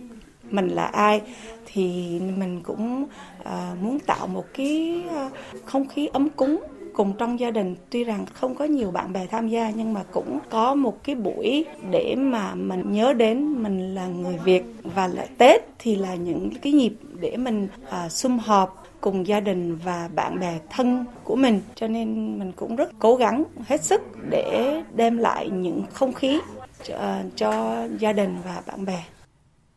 [0.49, 1.21] mình là ai
[1.65, 3.05] thì mình cũng
[3.43, 5.29] à, muốn tạo một cái à,
[5.65, 6.63] không khí ấm cúng
[6.95, 10.03] cùng trong gia đình tuy rằng không có nhiều bạn bè tham gia nhưng mà
[10.12, 15.08] cũng có một cái buổi để mà mình nhớ đến mình là người Việt và
[15.08, 19.75] là Tết thì là những cái nhịp để mình à, sum họp cùng gia đình
[19.75, 24.01] và bạn bè thân của mình cho nên mình cũng rất cố gắng hết sức
[24.29, 26.39] để đem lại những không khí
[26.84, 29.03] cho, cho gia đình và bạn bè.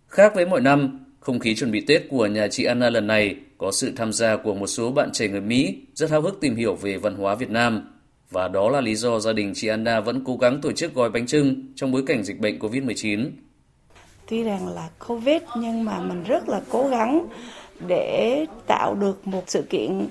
[0.08, 3.36] Khác với mọi năm, không khí chuẩn bị Tết của nhà chị Anna lần này
[3.58, 6.56] có sự tham gia của một số bạn trẻ người Mỹ rất háo hức tìm
[6.56, 7.94] hiểu về văn hóa Việt Nam.
[8.30, 11.10] Và đó là lý do gia đình chị Anna vẫn cố gắng tổ chức gói
[11.10, 13.30] bánh trưng trong bối cảnh dịch bệnh COVID-19.
[14.28, 17.26] Tuy rằng là COVID nhưng mà mình rất là cố gắng
[17.86, 20.06] để tạo được một sự kiện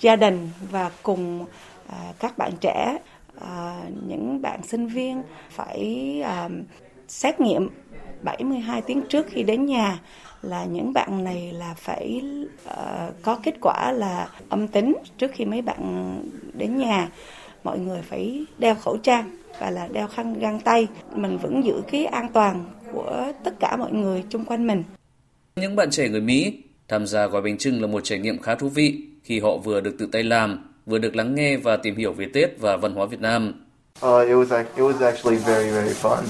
[0.00, 1.46] gia đình và cùng
[1.88, 2.98] à, các bạn trẻ,
[3.40, 6.48] à, những bạn sinh viên phải à,
[7.08, 7.68] xét nghiệm
[8.22, 10.00] 72 tiếng trước khi đến nhà
[10.42, 12.22] là những bạn này là phải
[12.68, 16.14] uh, có kết quả là âm tính trước khi mấy bạn
[16.54, 17.08] đến nhà
[17.64, 21.82] mọi người phải đeo khẩu trang và là đeo khăn găng tay mình vẫn giữ
[21.90, 24.82] cái an toàn của tất cả mọi người chung quanh mình
[25.56, 28.54] những bạn trẻ người Mỹ tham gia gói bánh trưng là một trải nghiệm khá
[28.54, 31.96] thú vị khi họ vừa được tự tay làm vừa được lắng nghe và tìm
[31.96, 33.52] hiểu về Tết và văn hóa Việt Nam.
[34.06, 36.22] Uh, it was, it was actually very, very fun.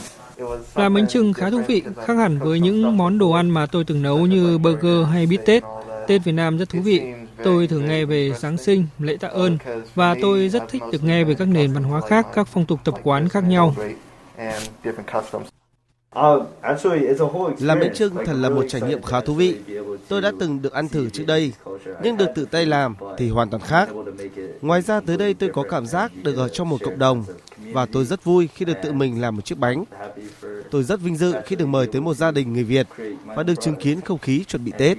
[0.75, 3.85] Làm bánh trưng khá thú vị, khác hẳn với những món đồ ăn mà tôi
[3.85, 5.63] từng nấu như burger hay bít tết.
[6.07, 7.03] Tết Việt Nam rất thú vị.
[7.45, 9.59] Tôi thường nghe về Giáng sinh, lễ tạ ơn
[9.95, 12.81] và tôi rất thích được nghe về các nền văn hóa khác, các phong tục
[12.85, 13.75] tập quán khác nhau.
[17.61, 19.57] Làm bánh trưng thật là một trải nghiệm khá thú vị.
[20.09, 21.53] Tôi đã từng được ăn thử trước đây,
[22.03, 23.89] nhưng được tự tay làm thì hoàn toàn khác.
[24.63, 27.25] Ngoài ra tới đây tôi có cảm giác được ở trong một cộng đồng
[27.59, 29.85] và tôi rất vui khi được tự mình làm một chiếc bánh.
[30.71, 32.87] Tôi rất vinh dự khi được mời tới một gia đình người Việt
[33.25, 34.99] và được chứng kiến không khí chuẩn bị Tết.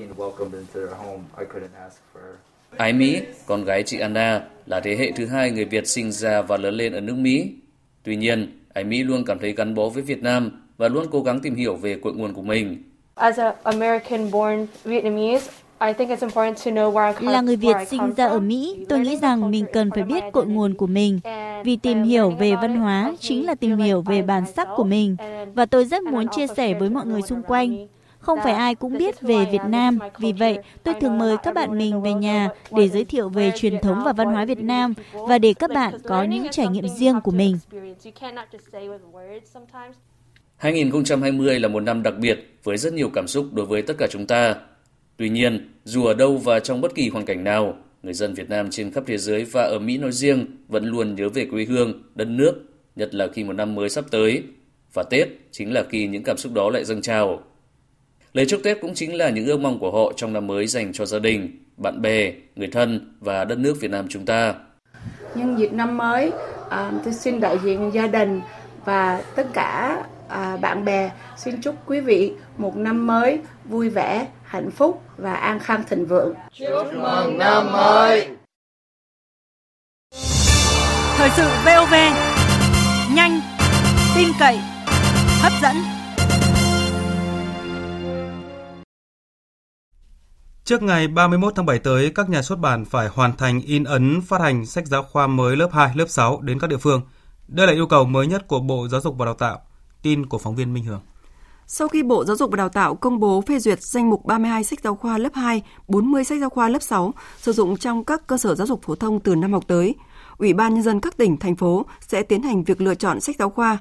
[2.77, 6.41] Ái Mỹ, con gái chị Anna, là thế hệ thứ hai người Việt sinh ra
[6.41, 7.51] và lớn lên ở nước Mỹ.
[8.03, 11.21] Tuy nhiên, Ái Mỹ luôn cảm thấy gắn bó với Việt Nam và luôn cố
[11.21, 12.83] gắng tìm hiểu về cội nguồn của mình.
[13.15, 15.51] As a American-born Vietnamese,
[17.19, 20.45] là người Việt sinh ra ở Mỹ, tôi nghĩ rằng mình cần phải biết cội
[20.45, 21.19] nguồn của mình.
[21.65, 25.15] Vì tìm hiểu về văn hóa chính là tìm hiểu về bản sắc của mình.
[25.53, 27.87] Và tôi rất muốn chia sẻ với mọi người xung quanh.
[28.19, 31.77] Không phải ai cũng biết về Việt Nam, vì vậy tôi thường mời các bạn
[31.77, 35.37] mình về nhà để giới thiệu về truyền thống và văn hóa Việt Nam và
[35.37, 37.57] để các bạn có những trải nghiệm riêng của mình.
[40.57, 44.07] 2020 là một năm đặc biệt với rất nhiều cảm xúc đối với tất cả
[44.09, 44.55] chúng ta.
[45.17, 48.49] Tuy nhiên, dù ở đâu và trong bất kỳ hoàn cảnh nào, người dân Việt
[48.49, 51.65] Nam trên khắp thế giới và ở Mỹ nói riêng vẫn luôn nhớ về quê
[51.65, 52.53] hương, đất nước,
[52.95, 54.43] nhất là khi một năm mới sắp tới.
[54.93, 57.43] Và Tết chính là khi những cảm xúc đó lại dâng trào.
[58.33, 60.93] Lời chúc Tết cũng chính là những ước mong của họ trong năm mới dành
[60.93, 64.53] cho gia đình, bạn bè, người thân và đất nước Việt Nam chúng ta.
[65.35, 66.31] Nhân dịp năm mới,
[66.69, 68.41] à, tôi xin đại diện gia đình
[68.85, 74.27] và tất cả à, bạn bè xin chúc quý vị một năm mới vui vẻ,
[74.47, 76.33] hạnh phúc và an khang thịnh vượng.
[76.53, 78.27] Chúc mừng năm mới!
[81.17, 81.93] Thời sự VOV,
[83.15, 83.41] nhanh,
[84.15, 84.59] tin cậy,
[85.41, 85.75] hấp dẫn.
[90.63, 94.21] Trước ngày 31 tháng 7 tới, các nhà xuất bản phải hoàn thành in ấn
[94.21, 97.01] phát hành sách giáo khoa mới lớp 2, lớp 6 đến các địa phương.
[97.47, 99.59] Đây là yêu cầu mới nhất của Bộ Giáo dục và Đào tạo.
[100.01, 101.01] Tin của phóng viên Minh Hường.
[101.69, 104.63] Sau khi Bộ Giáo dục và Đào tạo công bố phê duyệt danh mục 32
[104.63, 108.27] sách giáo khoa lớp 2, 40 sách giáo khoa lớp 6 sử dụng trong các
[108.27, 109.95] cơ sở giáo dục phổ thông từ năm học tới,
[110.37, 113.35] Ủy ban Nhân dân các tỉnh, thành phố sẽ tiến hành việc lựa chọn sách
[113.39, 113.77] giáo khoa.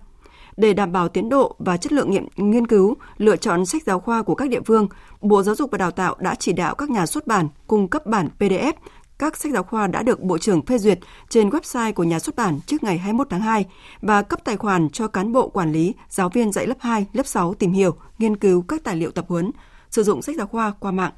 [0.57, 4.01] Để đảm bảo tiến độ và chất lượng nghiệm, nghiên cứu, lựa chọn sách giáo
[4.01, 4.89] khoa của các địa phương,
[5.21, 8.07] Bộ Giáo dục và Đào tạo đã chỉ đạo các nhà xuất bản cung cấp
[8.07, 8.73] bản PDF
[9.19, 10.99] các sách giáo khoa đã được Bộ trưởng phê duyệt
[11.29, 13.67] trên website của nhà xuất bản trước ngày 21 tháng 2
[14.03, 17.27] và cấp tài khoản cho cán bộ quản lý, giáo viên dạy lớp 2, lớp
[17.27, 19.51] 6 tìm hiểu, nghiên cứu các tài liệu tập huấn,
[19.91, 21.13] sử dụng sách giáo khoa qua mạng.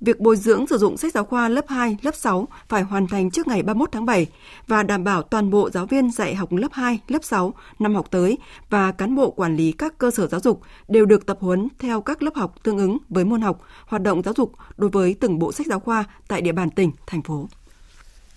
[0.00, 3.30] Việc bồi dưỡng sử dụng sách giáo khoa lớp 2, lớp 6 phải hoàn thành
[3.30, 4.26] trước ngày 31 tháng 7
[4.66, 8.06] và đảm bảo toàn bộ giáo viên dạy học lớp 2, lớp 6 năm học
[8.10, 8.38] tới
[8.70, 12.00] và cán bộ quản lý các cơ sở giáo dục đều được tập huấn theo
[12.00, 15.38] các lớp học tương ứng với môn học, hoạt động giáo dục đối với từng
[15.38, 17.48] bộ sách giáo khoa tại địa bàn tỉnh, thành phố.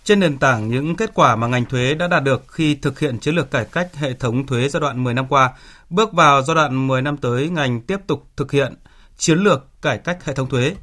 [0.03, 3.19] Trên nền tảng những kết quả mà ngành thuế đã đạt được khi thực hiện
[3.19, 5.51] chiến lược cải cách hệ thống thuế giai đoạn 10 năm qua,
[5.89, 8.75] bước vào giai đoạn 10 năm tới, ngành tiếp tục thực hiện
[9.17, 10.75] chiến lược cải cách hệ thống thuế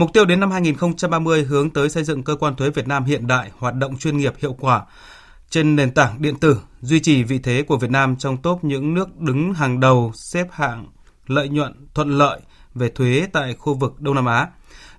[0.00, 3.26] Mục tiêu đến năm 2030 hướng tới xây dựng cơ quan thuế Việt Nam hiện
[3.26, 4.82] đại, hoạt động chuyên nghiệp hiệu quả
[5.50, 8.94] trên nền tảng điện tử, duy trì vị thế của Việt Nam trong top những
[8.94, 10.86] nước đứng hàng đầu xếp hạng
[11.26, 12.40] lợi nhuận thuận lợi
[12.74, 14.48] về thuế tại khu vực Đông Nam Á.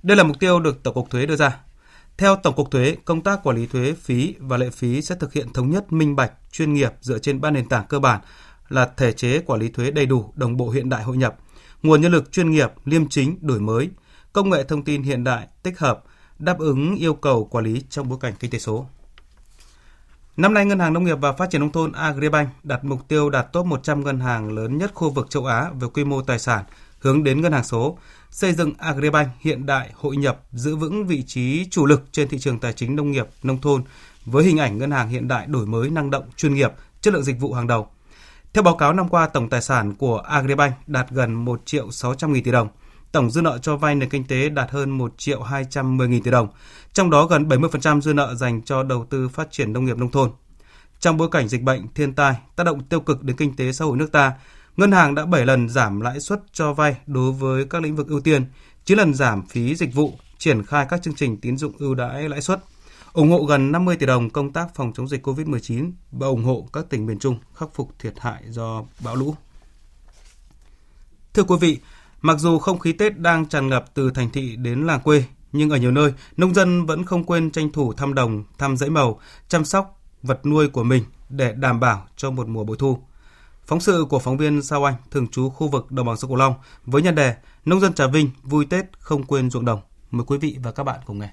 [0.04, 1.58] Đây là mục tiêu được Tổng cục Thuế đưa ra.
[2.18, 5.34] Theo Tổng cục Thuế, công tác quản lý thuế phí và lệ phí sẽ thực
[5.34, 8.22] hiện thống nhất, minh bạch, chuyên nghiệp dựa trên ba nền tảng cơ bản
[8.70, 11.36] là thể chế quản lý thuế đầy đủ, đồng bộ hiện đại hội nhập,
[11.84, 13.90] nguồn nhân lực chuyên nghiệp, liêm chính, đổi mới,
[14.34, 16.04] công nghệ thông tin hiện đại, tích hợp,
[16.40, 18.86] đáp ứng yêu cầu quản lý trong bối cảnh kinh tế số.
[20.38, 23.30] Năm nay, Ngân hàng Nông nghiệp và Phát triển Nông thôn Agribank đặt mục tiêu
[23.30, 26.40] đạt top 100 ngân hàng lớn nhất khu vực châu Á về quy mô tài
[26.40, 26.64] sản,
[27.00, 27.98] hướng đến ngân hàng số,
[28.30, 32.40] xây dựng Agribank hiện đại, hội nhập, giữ vững vị trí chủ lực trên thị
[32.40, 33.84] trường tài chính nông nghiệp, nông thôn
[34.26, 37.24] với hình ảnh ngân hàng hiện đại đổi mới năng động, chuyên nghiệp, chất lượng
[37.24, 37.88] dịch vụ hàng đầu.
[38.54, 42.34] Theo báo cáo năm qua, tổng tài sản của Agribank đạt gần 1 triệu 600
[42.34, 42.68] nghìn tỷ đồng–
[43.12, 46.32] tổng dư nợ cho vay nền kinh tế đạt hơn 1 triệu 210 nghìn tỷ
[46.32, 46.48] đồng,
[46.94, 50.12] trong đó gần 70% dư nợ dành cho đầu tư phát triển nông nghiệp nông
[50.12, 50.32] thôn.
[51.00, 53.86] Trong bối cảnh dịch bệnh, thiên tai, tác động tiêu cực đến kinh tế xã
[53.86, 54.34] hội nước ta,
[54.78, 58.08] ngân hàng đã 7 lần giảm lãi suất cho vay đối với các lĩnh vực
[58.08, 58.46] ưu tiên,
[58.86, 62.30] 9 lần giảm phí dịch vụ, triển khai các chương trình tín dụng ưu đãi
[62.30, 62.60] lãi suất,
[63.14, 66.68] ủng hộ gần 50 tỷ đồng công tác phòng chống dịch COVID-19 và ủng hộ
[66.74, 69.36] các tỉnh miền Trung khắc phục thiệt hại do bão lũ.
[71.34, 71.80] Thưa quý vị,
[72.22, 75.70] Mặc dù không khí Tết đang tràn ngập từ thành thị đến làng quê, nhưng
[75.70, 79.20] ở nhiều nơi, nông dân vẫn không quên tranh thủ thăm đồng, thăm dãy màu,
[79.48, 83.00] chăm sóc vật nuôi của mình để đảm bảo cho một mùa bội thu.
[83.66, 86.38] Phóng sự của phóng viên Sao Anh, thường trú khu vực đồng bằng sông Cửu
[86.38, 86.54] Long
[86.86, 87.36] với nhân đề
[87.66, 89.82] Nông dân Trà Vinh vui Tết không quên ruộng đồng.
[90.12, 91.30] Mời quý vị và các bạn cùng nghe.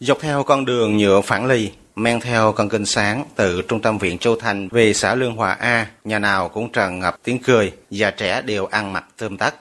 [0.00, 3.98] Dọc theo con đường nhựa phản lì, men theo con kênh sáng từ trung tâm
[3.98, 7.72] viện Châu Thành về xã Lương Hòa A, nhà nào cũng tràn ngập tiếng cười,
[7.90, 9.54] già trẻ đều ăn mặc tươm tất.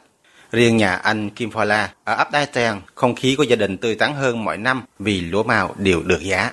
[0.51, 3.77] Riêng nhà anh Kim Phò La ở ấp Đai Tèn, không khí của gia đình
[3.77, 6.51] tươi tắn hơn mọi năm vì lúa màu đều được giá.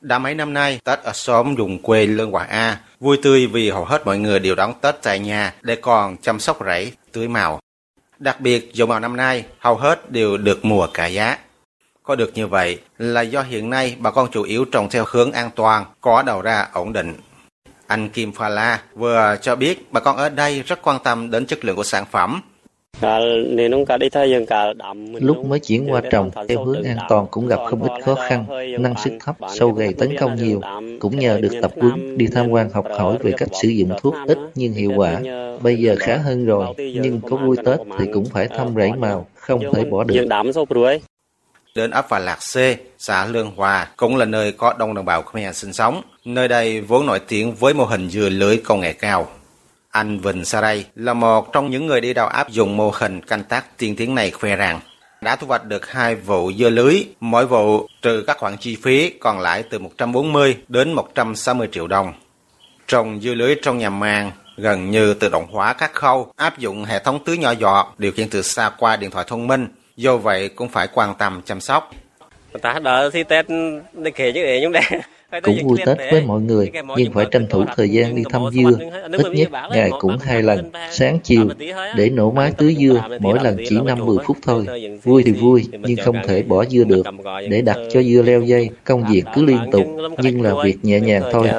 [0.00, 3.70] Đã mấy năm nay, Tết ở xóm dùng quê Lương Hòa A vui tươi vì
[3.70, 7.28] hầu hết mọi người đều đón Tết tại nhà để còn chăm sóc rẫy, tưới
[7.28, 7.60] màu.
[8.18, 11.38] Đặc biệt, dầu màu năm nay hầu hết đều được mùa cả giá.
[12.06, 15.32] Có được như vậy là do hiện nay bà con chủ yếu trồng theo hướng
[15.32, 17.14] an toàn, có đầu ra ổn định.
[17.86, 21.46] Anh Kim Pha La vừa cho biết bà con ở đây rất quan tâm đến
[21.46, 22.42] chất lượng của sản phẩm.
[25.20, 28.44] Lúc mới chuyển qua trồng theo hướng an toàn cũng gặp không ít khó khăn,
[28.78, 30.60] năng suất thấp, sâu gầy tấn công nhiều.
[31.00, 34.14] Cũng nhờ được tập huấn, đi tham quan học hỏi về cách sử dụng thuốc
[34.26, 35.20] ít nhưng hiệu quả.
[35.62, 39.26] Bây giờ khá hơn rồi, nhưng có vui Tết thì cũng phải thăm rẫy màu,
[39.34, 40.26] không thể bỏ được.
[41.74, 42.56] Đến ấp Và Lạc C,
[42.98, 46.02] xã Lương Hòa cũng là nơi có đông đồng bào Khmer sinh sống.
[46.24, 49.28] Nơi đây vốn nổi tiếng với mô hình dưa lưới công nghệ cao.
[49.90, 53.44] Anh Vinh Saray là một trong những người đi đầu áp dụng mô hình canh
[53.44, 54.80] tác tiên tiến này khoe rằng
[55.20, 59.10] đã thu hoạch được hai vụ dưa lưới, mỗi vụ trừ các khoản chi phí
[59.20, 62.12] còn lại từ 140 đến 160 triệu đồng.
[62.86, 66.84] Trồng dưa lưới trong nhà màng gần như tự động hóa các khâu, áp dụng
[66.84, 70.16] hệ thống tưới nhỏ giọt, điều khiển từ xa qua điện thoại thông minh, do
[70.16, 71.90] vậy cũng phải quan tâm chăm sóc.
[75.42, 78.78] Cũng vui Tết với mọi người, nhưng phải tranh thủ thời gian đi thăm dưa,
[79.12, 81.48] ít nhất ngày cũng hai lần, sáng chiều,
[81.96, 84.66] để nổ máy tưới dưa, mỗi lần chỉ 5-10 phút thôi.
[85.02, 87.02] Vui thì vui, nhưng không thể bỏ dưa được.
[87.50, 89.86] Để đặt cho dưa leo dây, công việc cứ liên tục,
[90.18, 91.50] nhưng là việc nhẹ nhàng thôi.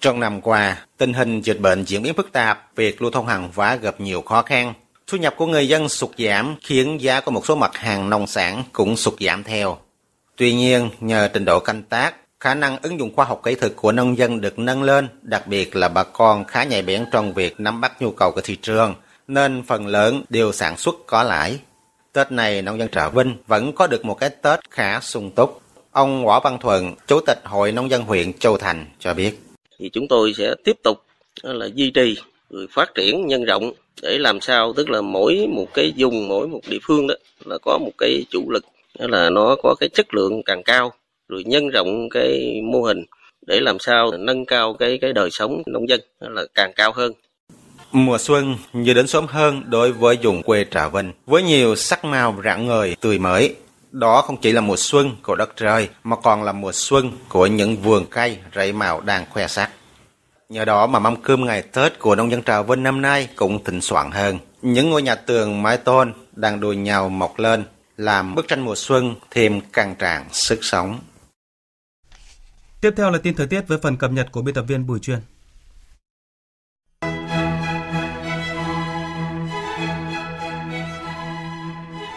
[0.00, 3.50] Trong năm qua, tình hình dịch bệnh diễn biến phức tạp, việc lưu thông hàng
[3.56, 4.74] hóa gặp nhiều khó khăn.
[5.12, 8.26] Thu nhập của người dân sụt giảm khiến giá của một số mặt hàng nông
[8.26, 9.78] sản cũng sụt giảm theo.
[10.36, 13.72] Tuy nhiên, nhờ trình độ canh tác, khả năng ứng dụng khoa học kỹ thuật
[13.76, 17.34] của nông dân được nâng lên, đặc biệt là bà con khá nhạy bén trong
[17.34, 18.94] việc nắm bắt nhu cầu của thị trường,
[19.28, 21.58] nên phần lớn đều sản xuất có lãi.
[22.12, 25.60] Tết này, nông dân Trà Vinh vẫn có được một cái Tết khá sung túc.
[25.90, 29.40] Ông Võ Văn Thuận, Chủ tịch Hội Nông dân huyện Châu Thành cho biết.
[29.78, 31.04] Thì chúng tôi sẽ tiếp tục
[31.42, 32.16] ờ, là duy trì,
[32.52, 33.72] rồi phát triển, nhân rộng
[34.02, 37.58] để làm sao tức là mỗi một cái vùng, mỗi một địa phương đó là
[37.62, 38.64] có một cái chủ lực
[38.98, 40.92] đó là nó có cái chất lượng càng cao
[41.28, 43.04] rồi nhân rộng cái mô hình
[43.46, 47.12] để làm sao nâng cao cái cái đời sống nông dân là càng cao hơn.
[47.92, 52.04] Mùa xuân như đến sớm hơn đối với vùng quê Trà Vinh, với nhiều sắc
[52.04, 53.54] màu rạng ngời, tươi mới.
[53.90, 57.46] Đó không chỉ là mùa xuân của đất trời, mà còn là mùa xuân của
[57.46, 59.70] những vườn cây rẫy màu đang khoe sắc.
[60.52, 63.64] Nhờ đó mà mâm cơm ngày Tết của nông dân Trà Vinh năm nay cũng
[63.64, 64.38] thịnh soạn hơn.
[64.62, 67.64] Những ngôi nhà tường mái tôn đang đùi nhau mọc lên,
[67.96, 70.98] làm bức tranh mùa xuân thêm căng tràn sức sống.
[72.80, 74.98] Tiếp theo là tin thời tiết với phần cập nhật của biên tập viên Bùi
[74.98, 75.18] Chuyên.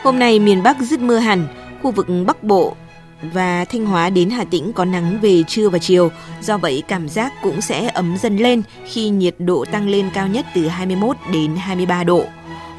[0.03, 1.47] Hôm nay miền Bắc dứt mưa hẳn,
[1.81, 2.75] khu vực Bắc Bộ
[3.22, 6.11] và Thanh Hóa đến Hà Tĩnh có nắng về trưa và chiều,
[6.41, 10.28] do vậy cảm giác cũng sẽ ấm dần lên khi nhiệt độ tăng lên cao
[10.28, 12.26] nhất từ 21 đến 23 độ.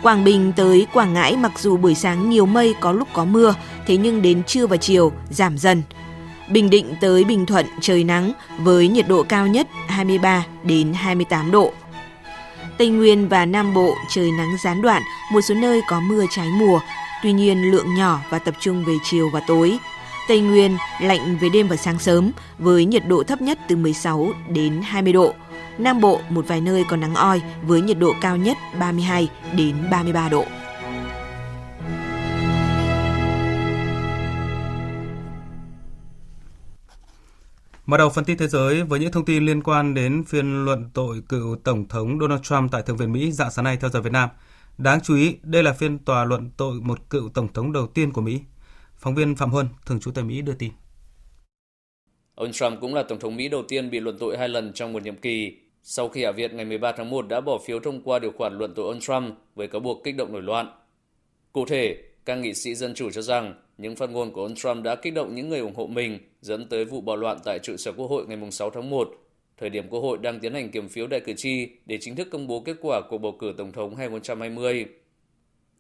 [0.03, 3.55] Quảng Bình tới Quảng Ngãi mặc dù buổi sáng nhiều mây có lúc có mưa,
[3.87, 5.83] thế nhưng đến trưa và chiều giảm dần.
[6.51, 11.51] Bình Định tới Bình Thuận trời nắng với nhiệt độ cao nhất 23 đến 28
[11.51, 11.73] độ.
[12.79, 16.49] Tây Nguyên và Nam Bộ trời nắng gián đoạn, một số nơi có mưa trái
[16.49, 16.81] mùa,
[17.23, 19.79] tuy nhiên lượng nhỏ và tập trung về chiều và tối.
[20.29, 24.33] Tây Nguyên lạnh về đêm và sáng sớm với nhiệt độ thấp nhất từ 16
[24.49, 25.35] đến 20 độ.
[25.79, 29.77] Nam Bộ một vài nơi có nắng oi với nhiệt độ cao nhất 32 đến
[29.91, 30.45] 33 độ.
[37.87, 40.91] Mở đầu phần tin thế giới với những thông tin liên quan đến phiên luận
[40.95, 44.01] tội cựu Tổng thống Donald Trump tại Thượng viện Mỹ dạng sáng nay theo giờ
[44.01, 44.29] Việt Nam.
[44.79, 48.13] Đáng chú ý, đây là phiên tòa luận tội một cựu Tổng thống đầu tiên
[48.13, 48.41] của Mỹ.
[48.99, 50.73] Phóng viên Phạm Huân, thường trú tại Mỹ đưa tin.
[52.35, 54.93] Ông Trump cũng là Tổng thống Mỹ đầu tiên bị luận tội hai lần trong
[54.93, 58.03] một nhiệm kỳ, sau khi Hạ viện ngày 13 tháng 1 đã bỏ phiếu thông
[58.03, 60.73] qua điều khoản luận tội ông Trump với cáo buộc kích động nổi loạn.
[61.53, 64.85] Cụ thể, các nghị sĩ Dân Chủ cho rằng những phát ngôn của ông Trump
[64.85, 67.77] đã kích động những người ủng hộ mình, dẫn tới vụ bạo loạn tại trụ
[67.77, 69.09] sở Quốc hội ngày 6 tháng 1,
[69.57, 72.29] thời điểm Quốc hội đang tiến hành kiểm phiếu đại cử tri để chính thức
[72.31, 74.87] công bố kết quả cuộc bầu cử Tổng thống 2020.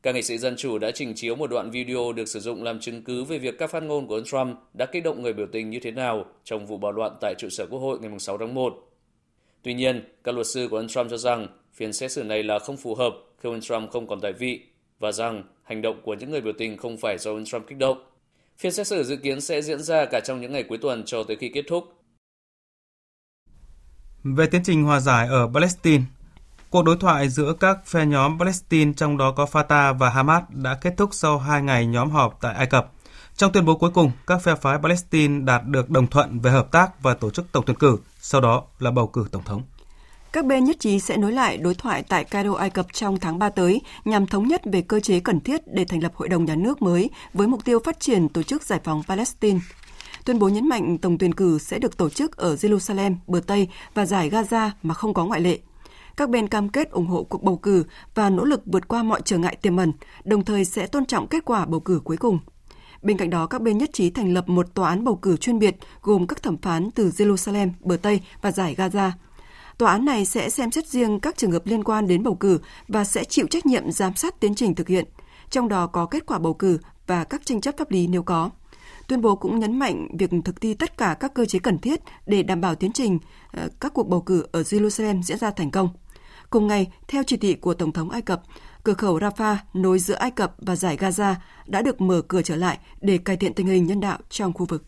[0.03, 2.81] Các nghị sĩ Dân Chủ đã trình chiếu một đoạn video được sử dụng làm
[2.81, 5.47] chứng cứ về việc các phát ngôn của ông Trump đã kích động người biểu
[5.53, 8.39] tình như thế nào trong vụ bạo loạn tại trụ sở Quốc hội ngày 6
[8.39, 8.93] tháng 1.
[9.63, 12.59] Tuy nhiên, các luật sư của ông Trump cho rằng phiên xét xử này là
[12.59, 14.61] không phù hợp khi ông Trump không còn tại vị
[14.99, 17.79] và rằng hành động của những người biểu tình không phải do ông Trump kích
[17.79, 17.99] động.
[18.59, 21.25] Phiên xét xử dự kiến sẽ diễn ra cả trong những ngày cuối tuần cho
[21.25, 21.85] tới khi kết thúc.
[24.25, 26.03] Về tiến trình hòa giải ở Palestine,
[26.71, 30.75] cuộc đối thoại giữa các phe nhóm Palestine trong đó có Fatah và Hamas đã
[30.75, 32.93] kết thúc sau hai ngày nhóm họp tại Ai Cập.
[33.37, 36.73] Trong tuyên bố cuối cùng, các phe phái Palestine đạt được đồng thuận về hợp
[36.73, 39.63] tác và tổ chức tổng tuyển cử, sau đó là bầu cử tổng thống.
[40.33, 43.39] Các bên nhất trí sẽ nối lại đối thoại tại Cairo, Ai Cập trong tháng
[43.39, 46.45] 3 tới nhằm thống nhất về cơ chế cần thiết để thành lập hội đồng
[46.45, 49.61] nhà nước mới với mục tiêu phát triển tổ chức giải phóng Palestine.
[50.25, 53.69] Tuyên bố nhấn mạnh tổng tuyển cử sẽ được tổ chức ở Jerusalem, bờ Tây
[53.95, 55.59] và giải Gaza mà không có ngoại lệ.
[56.17, 59.23] Các bên cam kết ủng hộ cuộc bầu cử và nỗ lực vượt qua mọi
[59.25, 59.93] trở ngại tiềm ẩn,
[60.25, 62.39] đồng thời sẽ tôn trọng kết quả bầu cử cuối cùng.
[63.03, 65.59] Bên cạnh đó, các bên nhất trí thành lập một tòa án bầu cử chuyên
[65.59, 69.11] biệt gồm các thẩm phán từ Jerusalem, bờ Tây và giải Gaza.
[69.79, 72.61] Tòa án này sẽ xem xét riêng các trường hợp liên quan đến bầu cử
[72.89, 75.05] và sẽ chịu trách nhiệm giám sát tiến trình thực hiện,
[75.51, 78.51] trong đó có kết quả bầu cử và các tranh chấp pháp lý nếu có.
[79.09, 82.01] Tuyên bố cũng nhấn mạnh việc thực thi tất cả các cơ chế cần thiết
[82.27, 83.19] để đảm bảo tiến trình
[83.53, 85.89] ờ, các cuộc bầu cử ở Jerusalem diễn ra thành công.
[86.51, 88.43] Cùng ngày, theo chỉ thị của Tổng thống Ai Cập,
[88.83, 91.35] cửa khẩu Rafah nối giữa Ai Cập và giải Gaza
[91.67, 94.67] đã được mở cửa trở lại để cải thiện tình hình nhân đạo trong khu
[94.67, 94.85] vực.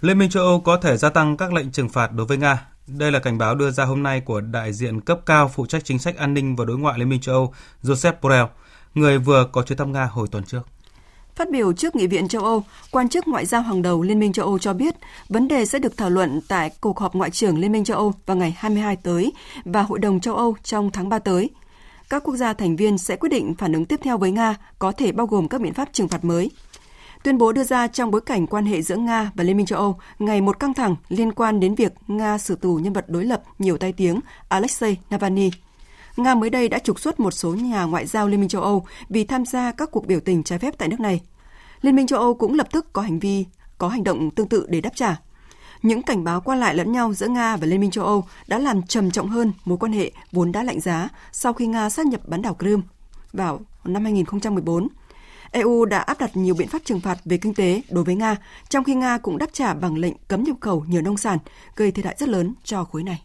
[0.00, 2.66] Liên minh châu Âu có thể gia tăng các lệnh trừng phạt đối với Nga.
[2.86, 5.84] Đây là cảnh báo đưa ra hôm nay của đại diện cấp cao phụ trách
[5.84, 8.46] chính sách an ninh và đối ngoại Liên minh châu Âu Joseph Borrell,
[8.94, 10.62] người vừa có chuyến thăm Nga hồi tuần trước.
[11.36, 14.32] Phát biểu trước Nghị viện châu Âu, quan chức ngoại giao hàng đầu Liên minh
[14.32, 14.94] châu Âu cho biết
[15.28, 18.12] vấn đề sẽ được thảo luận tại cuộc họp ngoại trưởng Liên minh châu Âu
[18.26, 19.32] vào ngày 22 tới
[19.64, 21.50] và Hội đồng châu Âu trong tháng 3 tới.
[22.10, 24.92] Các quốc gia thành viên sẽ quyết định phản ứng tiếp theo với Nga có
[24.92, 26.50] thể bao gồm các biện pháp trừng phạt mới.
[27.22, 29.78] Tuyên bố đưa ra trong bối cảnh quan hệ giữa Nga và Liên minh châu
[29.78, 33.24] Âu ngày một căng thẳng liên quan đến việc Nga xử tù nhân vật đối
[33.24, 35.50] lập nhiều tai tiếng Alexei Navalny.
[36.16, 38.86] Nga mới đây đã trục xuất một số nhà ngoại giao Liên minh châu Âu
[39.08, 41.20] vì tham gia các cuộc biểu tình trái phép tại nước này.
[41.80, 43.44] Liên minh châu Âu cũng lập tức có hành vi
[43.78, 45.16] có hành động tương tự để đáp trả.
[45.82, 48.58] Những cảnh báo qua lại lẫn nhau giữa Nga và Liên minh châu Âu đã
[48.58, 52.06] làm trầm trọng hơn mối quan hệ vốn đã lạnh giá sau khi Nga sát
[52.06, 52.82] nhập bán đảo Crimea
[53.32, 54.88] vào năm 2014.
[55.50, 58.36] EU đã áp đặt nhiều biện pháp trừng phạt về kinh tế đối với Nga,
[58.68, 61.38] trong khi Nga cũng đáp trả bằng lệnh cấm nhập khẩu nhiều nông sản,
[61.76, 63.22] gây thiệt hại rất lớn cho khối này.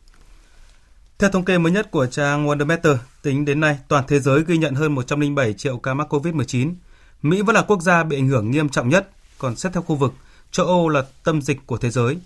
[1.22, 4.58] Theo thống kê mới nhất của trang Wondermeter, tính đến nay, toàn thế giới ghi
[4.58, 6.74] nhận hơn 107 triệu ca mắc COVID-19.
[7.22, 9.96] Mỹ vẫn là quốc gia bị ảnh hưởng nghiêm trọng nhất, còn xét theo khu
[9.96, 10.14] vực,
[10.52, 12.18] châu Âu là tâm dịch của thế giới.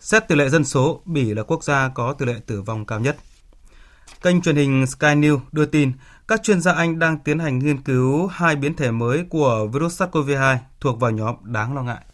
[0.00, 3.00] Xét tỷ lệ dân số, Bỉ là quốc gia có tỷ lệ tử vong cao
[3.00, 3.16] nhất.
[4.22, 5.92] Kênh truyền hình Sky News đưa tin,
[6.28, 10.02] các chuyên gia Anh đang tiến hành nghiên cứu hai biến thể mới của virus
[10.02, 12.04] SARS-CoV-2 thuộc vào nhóm đáng lo ngại.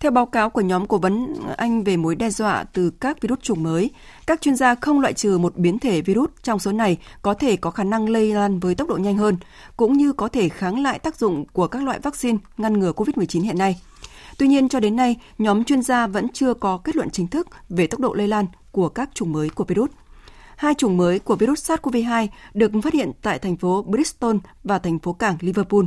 [0.00, 3.38] Theo báo cáo của nhóm cố vấn Anh về mối đe dọa từ các virus
[3.42, 3.90] chủng mới,
[4.26, 7.56] các chuyên gia không loại trừ một biến thể virus trong số này có thể
[7.56, 9.36] có khả năng lây lan với tốc độ nhanh hơn,
[9.76, 13.42] cũng như có thể kháng lại tác dụng của các loại vaccine ngăn ngừa COVID-19
[13.42, 13.80] hiện nay.
[14.38, 17.48] Tuy nhiên, cho đến nay, nhóm chuyên gia vẫn chưa có kết luận chính thức
[17.68, 19.90] về tốc độ lây lan của các chủng mới của virus.
[20.56, 24.98] Hai chủng mới của virus SARS-CoV-2 được phát hiện tại thành phố Bristol và thành
[24.98, 25.82] phố cảng Liverpool.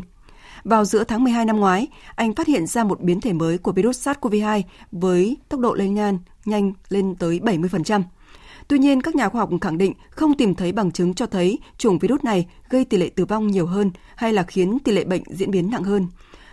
[0.63, 3.71] Vào giữa tháng 12 năm ngoái, Anh phát hiện ra một biến thể mới của
[3.71, 8.03] virus SARS-CoV-2 với tốc độ lây lan nhanh lên tới 70%.
[8.67, 11.59] Tuy nhiên, các nhà khoa học khẳng định không tìm thấy bằng chứng cho thấy
[11.77, 15.03] chủng virus này gây tỷ lệ tử vong nhiều hơn hay là khiến tỷ lệ
[15.03, 16.07] bệnh diễn biến nặng hơn.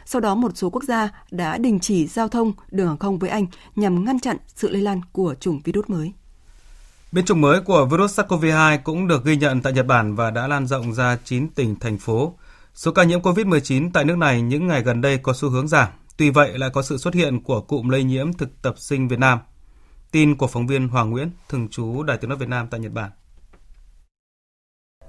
[0.05, 3.31] Sau đó, một số quốc gia đã đình chỉ giao thông đường hàng không với
[3.31, 3.47] Anh
[3.77, 6.13] nhằm ngăn chặn sự lây lan của chủng virus mới.
[7.13, 10.47] Biến chủng mới của virus SARS-CoV-2 cũng được ghi nhận tại Nhật Bản và đã
[10.47, 12.35] lan rộng ra 9 tỉnh, thành phố.
[12.77, 15.89] Số ca nhiễm COVID-19 tại nước này những ngày gần đây có xu hướng giảm.
[16.17, 19.19] Tuy vậy lại có sự xuất hiện của cụm lây nhiễm thực tập sinh Việt
[19.19, 19.39] Nam.
[20.13, 22.93] Tin của phóng viên Hoàng Nguyễn, thường trú Đài tiếng nói Việt Nam tại Nhật
[22.93, 23.11] Bản.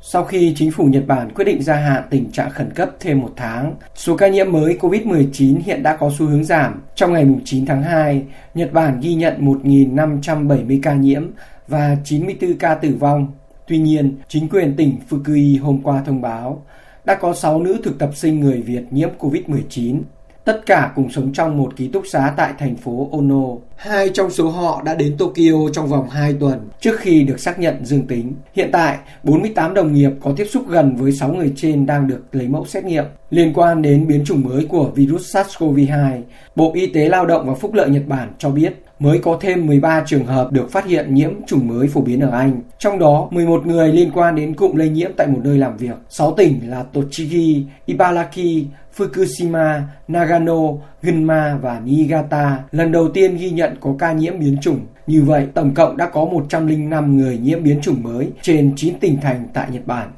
[0.01, 3.21] Sau khi chính phủ Nhật Bản quyết định gia hạn tình trạng khẩn cấp thêm
[3.21, 6.81] một tháng, số ca nhiễm mới COVID-19 hiện đã có xu hướng giảm.
[6.95, 11.27] Trong ngày 9 tháng 2, Nhật Bản ghi nhận 1.570 ca nhiễm
[11.67, 13.31] và 94 ca tử vong.
[13.67, 16.65] Tuy nhiên, chính quyền tỉnh Fukui hôm qua thông báo
[17.07, 20.01] đã có 6 nữ thực tập sinh người Việt nhiễm COVID-19.
[20.43, 23.43] Tất cả cùng sống trong một ký túc xá tại thành phố Ono.
[23.75, 27.59] Hai trong số họ đã đến Tokyo trong vòng 2 tuần trước khi được xác
[27.59, 28.33] nhận dương tính.
[28.53, 32.23] Hiện tại, 48 đồng nghiệp có tiếp xúc gần với 6 người trên đang được
[32.31, 33.05] lấy mẫu xét nghiệm.
[33.29, 36.21] Liên quan đến biến chủng mới của virus SARS-CoV-2,
[36.55, 39.65] Bộ Y tế Lao động và Phúc lợi Nhật Bản cho biết mới có thêm
[39.65, 42.61] 13 trường hợp được phát hiện nhiễm chủng mới phổ biến ở Anh.
[42.79, 45.95] Trong đó, 11 người liên quan đến cụm lây nhiễm tại một nơi làm việc.
[46.09, 48.65] 6 tỉnh là Tochigi, Ibaraki,
[48.97, 50.61] Fukushima, Nagano,
[51.01, 54.79] Gunma và Niigata lần đầu tiên ghi nhận có ca nhiễm biến chủng.
[55.07, 59.17] Như vậy, tổng cộng đã có 105 người nhiễm biến chủng mới trên 9 tỉnh
[59.21, 60.11] thành tại Nhật Bản.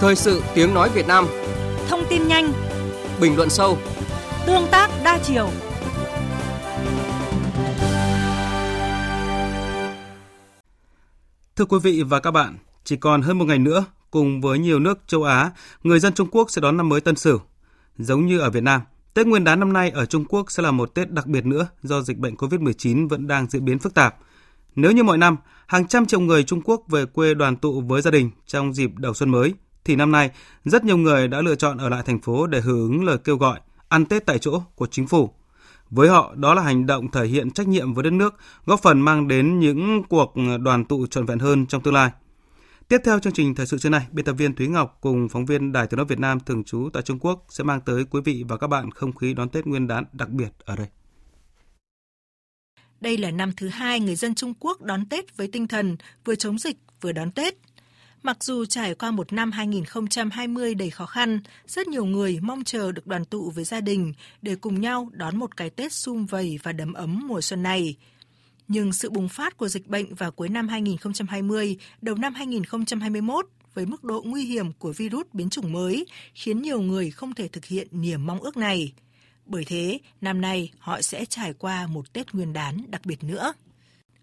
[0.00, 1.26] Thời sự tiếng nói Việt Nam
[1.88, 2.52] Thông tin nhanh
[3.20, 3.78] Bình luận sâu
[4.46, 5.50] Tương tác đa chiều
[11.56, 14.78] Thưa quý vị và các bạn, chỉ còn hơn một ngày nữa, cùng với nhiều
[14.78, 15.50] nước châu Á,
[15.82, 17.38] người dân Trung Quốc sẽ đón năm mới Tân Sửu.
[17.98, 18.80] Giống như ở Việt Nam,
[19.14, 21.66] Tết Nguyên đán năm nay ở Trung Quốc sẽ là một Tết đặc biệt nữa
[21.82, 24.16] do dịch bệnh COVID-19 vẫn đang diễn biến phức tạp.
[24.74, 28.02] Nếu như mọi năm, hàng trăm triệu người Trung Quốc về quê đoàn tụ với
[28.02, 29.54] gia đình trong dịp đầu xuân mới,
[29.84, 30.30] thì năm nay
[30.64, 33.36] rất nhiều người đã lựa chọn ở lại thành phố để hưởng ứng lời kêu
[33.36, 35.30] gọi ăn Tết tại chỗ của chính phủ.
[35.90, 39.00] Với họ, đó là hành động thể hiện trách nhiệm với đất nước, góp phần
[39.00, 42.10] mang đến những cuộc đoàn tụ trọn vẹn hơn trong tương lai.
[42.88, 45.46] Tiếp theo chương trình thời sự trưa nay, biên tập viên Thúy Ngọc cùng phóng
[45.46, 48.20] viên Đài Tiếng nói Việt Nam thường trú tại Trung Quốc sẽ mang tới quý
[48.24, 50.86] vị và các bạn không khí đón Tết Nguyên đán đặc biệt ở đây.
[53.00, 56.34] Đây là năm thứ hai người dân Trung Quốc đón Tết với tinh thần vừa
[56.34, 57.54] chống dịch vừa đón Tết.
[58.22, 62.92] Mặc dù trải qua một năm 2020 đầy khó khăn, rất nhiều người mong chờ
[62.92, 64.12] được đoàn tụ với gia đình
[64.42, 67.96] để cùng nhau đón một cái Tết sum vầy và đầm ấm mùa xuân này.
[68.68, 73.86] Nhưng sự bùng phát của dịch bệnh vào cuối năm 2020, đầu năm 2021 với
[73.86, 77.64] mức độ nguy hiểm của virus biến chủng mới khiến nhiều người không thể thực
[77.64, 78.92] hiện niềm mong ước này.
[79.46, 83.52] Bởi thế, năm nay họ sẽ trải qua một Tết Nguyên đán đặc biệt nữa.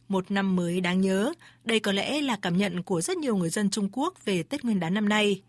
[0.08, 1.34] Một năm mới đáng nhớ,
[1.64, 4.64] đây có lẽ là cảm nhận của rất nhiều người dân Trung Quốc về Tết
[4.64, 5.42] Nguyên đán năm nay.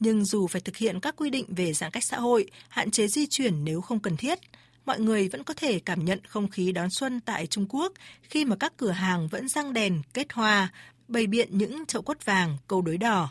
[0.00, 3.06] Nhưng dù phải thực hiện các quy định về giãn cách xã hội, hạn chế
[3.06, 4.38] di chuyển nếu không cần thiết,
[4.86, 7.92] mọi người vẫn có thể cảm nhận không khí đón xuân tại Trung Quốc
[8.22, 10.72] khi mà các cửa hàng vẫn răng đèn, kết hoa,
[11.08, 13.30] bày biện những chậu quất vàng, câu đối đỏ.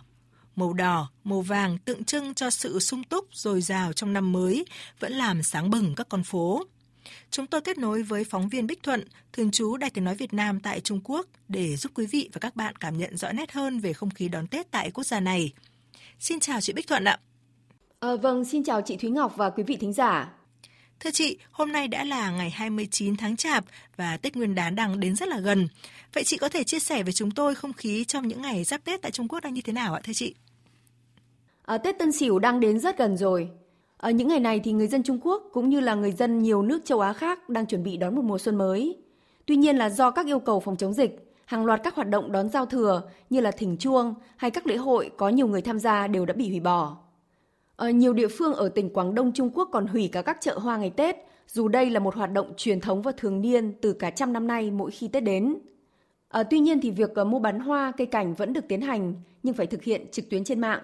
[0.55, 4.65] Màu đỏ, màu vàng tượng trưng cho sự sung túc dồi dào trong năm mới,
[4.99, 6.63] vẫn làm sáng bừng các con phố.
[7.31, 9.03] Chúng tôi kết nối với phóng viên Bích Thuận,
[9.33, 12.39] thường trú Đài Tiếng Nói Việt Nam tại Trung Quốc để giúp quý vị và
[12.39, 15.19] các bạn cảm nhận rõ nét hơn về không khí đón Tết tại quốc gia
[15.19, 15.53] này.
[16.19, 17.19] Xin chào chị Bích Thuận ạ.
[17.99, 20.33] À, vâng, xin chào chị Thúy Ngọc và quý vị thính giả.
[20.99, 24.99] Thưa chị, hôm nay đã là ngày 29 tháng Chạp và Tết Nguyên đán đang
[24.99, 25.67] đến rất là gần.
[26.13, 28.83] Vậy chị có thể chia sẻ với chúng tôi không khí trong những ngày giáp
[28.83, 30.35] Tết tại Trung Quốc đang như thế nào ạ thưa chị?
[31.65, 33.49] À, Tết Tân Sửu đang đến rất gần rồi.
[33.97, 36.61] Ở những ngày này thì người dân Trung Quốc cũng như là người dân nhiều
[36.61, 38.97] nước châu Á khác đang chuẩn bị đón một mùa xuân mới.
[39.45, 42.31] Tuy nhiên là do các yêu cầu phòng chống dịch, hàng loạt các hoạt động
[42.31, 45.79] đón giao thừa như là thỉnh chuông hay các lễ hội có nhiều người tham
[45.79, 46.97] gia đều đã bị hủy bỏ.
[47.75, 50.59] Ở nhiều địa phương ở tỉnh Quảng Đông Trung Quốc còn hủy cả các chợ
[50.59, 51.15] hoa ngày Tết,
[51.47, 54.47] dù đây là một hoạt động truyền thống và thường niên từ cả trăm năm
[54.47, 55.55] nay mỗi khi Tết đến.
[56.29, 59.13] À, tuy nhiên thì việc ờ, mua bán hoa, cây cảnh vẫn được tiến hành
[59.43, 60.81] nhưng phải thực hiện trực tuyến trên mạng.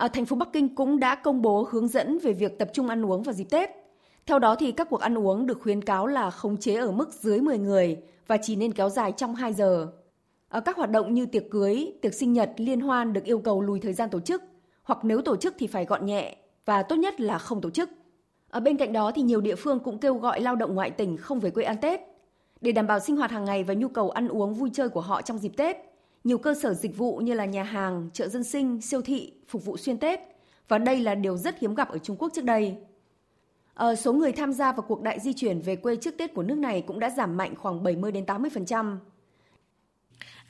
[0.00, 2.88] À, thành phố Bắc Kinh cũng đã công bố hướng dẫn về việc tập trung
[2.88, 3.70] ăn uống vào dịp Tết.
[4.26, 7.12] Theo đó thì các cuộc ăn uống được khuyến cáo là khống chế ở mức
[7.12, 7.96] dưới 10 người
[8.26, 9.86] và chỉ nên kéo dài trong 2 giờ.
[10.48, 13.62] Ở các hoạt động như tiệc cưới, tiệc sinh nhật, liên hoan được yêu cầu
[13.62, 14.42] lùi thời gian tổ chức
[14.82, 17.90] hoặc nếu tổ chức thì phải gọn nhẹ và tốt nhất là không tổ chức.
[18.50, 21.16] Ở bên cạnh đó thì nhiều địa phương cũng kêu gọi lao động ngoại tỉnh
[21.16, 22.00] không về quê ăn Tết.
[22.60, 25.00] Để đảm bảo sinh hoạt hàng ngày và nhu cầu ăn uống vui chơi của
[25.00, 25.76] họ trong dịp Tết,
[26.24, 29.64] nhiều cơ sở dịch vụ như là nhà hàng, chợ dân sinh, siêu thị phục
[29.64, 30.20] vụ xuyên Tết
[30.68, 32.76] và đây là điều rất hiếm gặp ở Trung Quốc trước đây.
[33.74, 36.42] À, số người tham gia vào cuộc đại di chuyển về quê trước Tết của
[36.42, 38.96] nước này cũng đã giảm mạnh khoảng 70 đến 80%.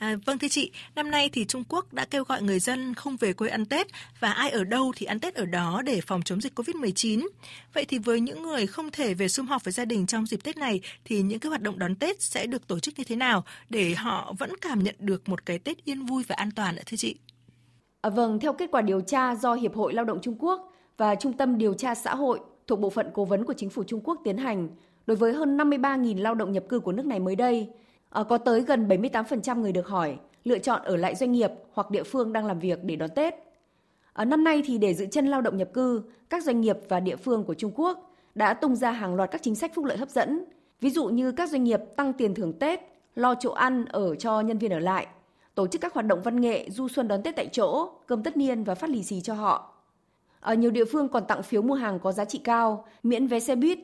[0.01, 3.17] À, vâng thưa chị, năm nay thì Trung Quốc đã kêu gọi người dân không
[3.17, 3.87] về quê ăn Tết
[4.21, 7.29] và ai ở đâu thì ăn Tết ở đó để phòng chống dịch Covid-19.
[7.75, 10.45] Vậy thì với những người không thể về sum họp với gia đình trong dịp
[10.45, 13.17] Tết này thì những cái hoạt động đón Tết sẽ được tổ chức như thế
[13.17, 16.77] nào để họ vẫn cảm nhận được một cái Tết yên vui và an toàn
[16.77, 17.17] ạ thưa chị?
[18.01, 21.15] À, vâng, theo kết quả điều tra do Hiệp hội Lao động Trung Quốc và
[21.15, 24.01] Trung tâm Điều tra Xã hội thuộc Bộ phận Cố vấn của Chính phủ Trung
[24.05, 24.69] Quốc tiến hành
[25.07, 27.69] đối với hơn 53.000 lao động nhập cư của nước này mới đây,
[28.11, 31.91] Ờ, có tới gần 78% người được hỏi lựa chọn ở lại doanh nghiệp hoặc
[31.91, 33.35] địa phương đang làm việc để đón Tết.
[34.13, 37.01] Ở năm nay thì để giữ chân lao động nhập cư, các doanh nghiệp và
[37.01, 39.97] địa phương của Trung Quốc đã tung ra hàng loạt các chính sách phúc lợi
[39.97, 40.45] hấp dẫn.
[40.81, 42.81] Ví dụ như các doanh nghiệp tăng tiền thưởng Tết,
[43.15, 45.07] lo chỗ ăn ở cho nhân viên ở lại,
[45.55, 48.37] tổ chức các hoạt động văn nghệ du xuân đón Tết tại chỗ, cơm tất
[48.37, 49.75] niên và phát lì xì cho họ.
[50.41, 53.41] Ở nhiều địa phương còn tặng phiếu mua hàng có giá trị cao, miễn vé
[53.41, 53.79] xe buýt,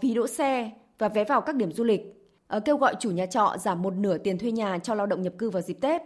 [0.00, 2.19] phí đỗ xe và vé vào các điểm du lịch.
[2.50, 5.22] Ờ, kêu gọi chủ nhà trọ giảm một nửa tiền thuê nhà cho lao động
[5.22, 6.02] nhập cư vào dịp Tết.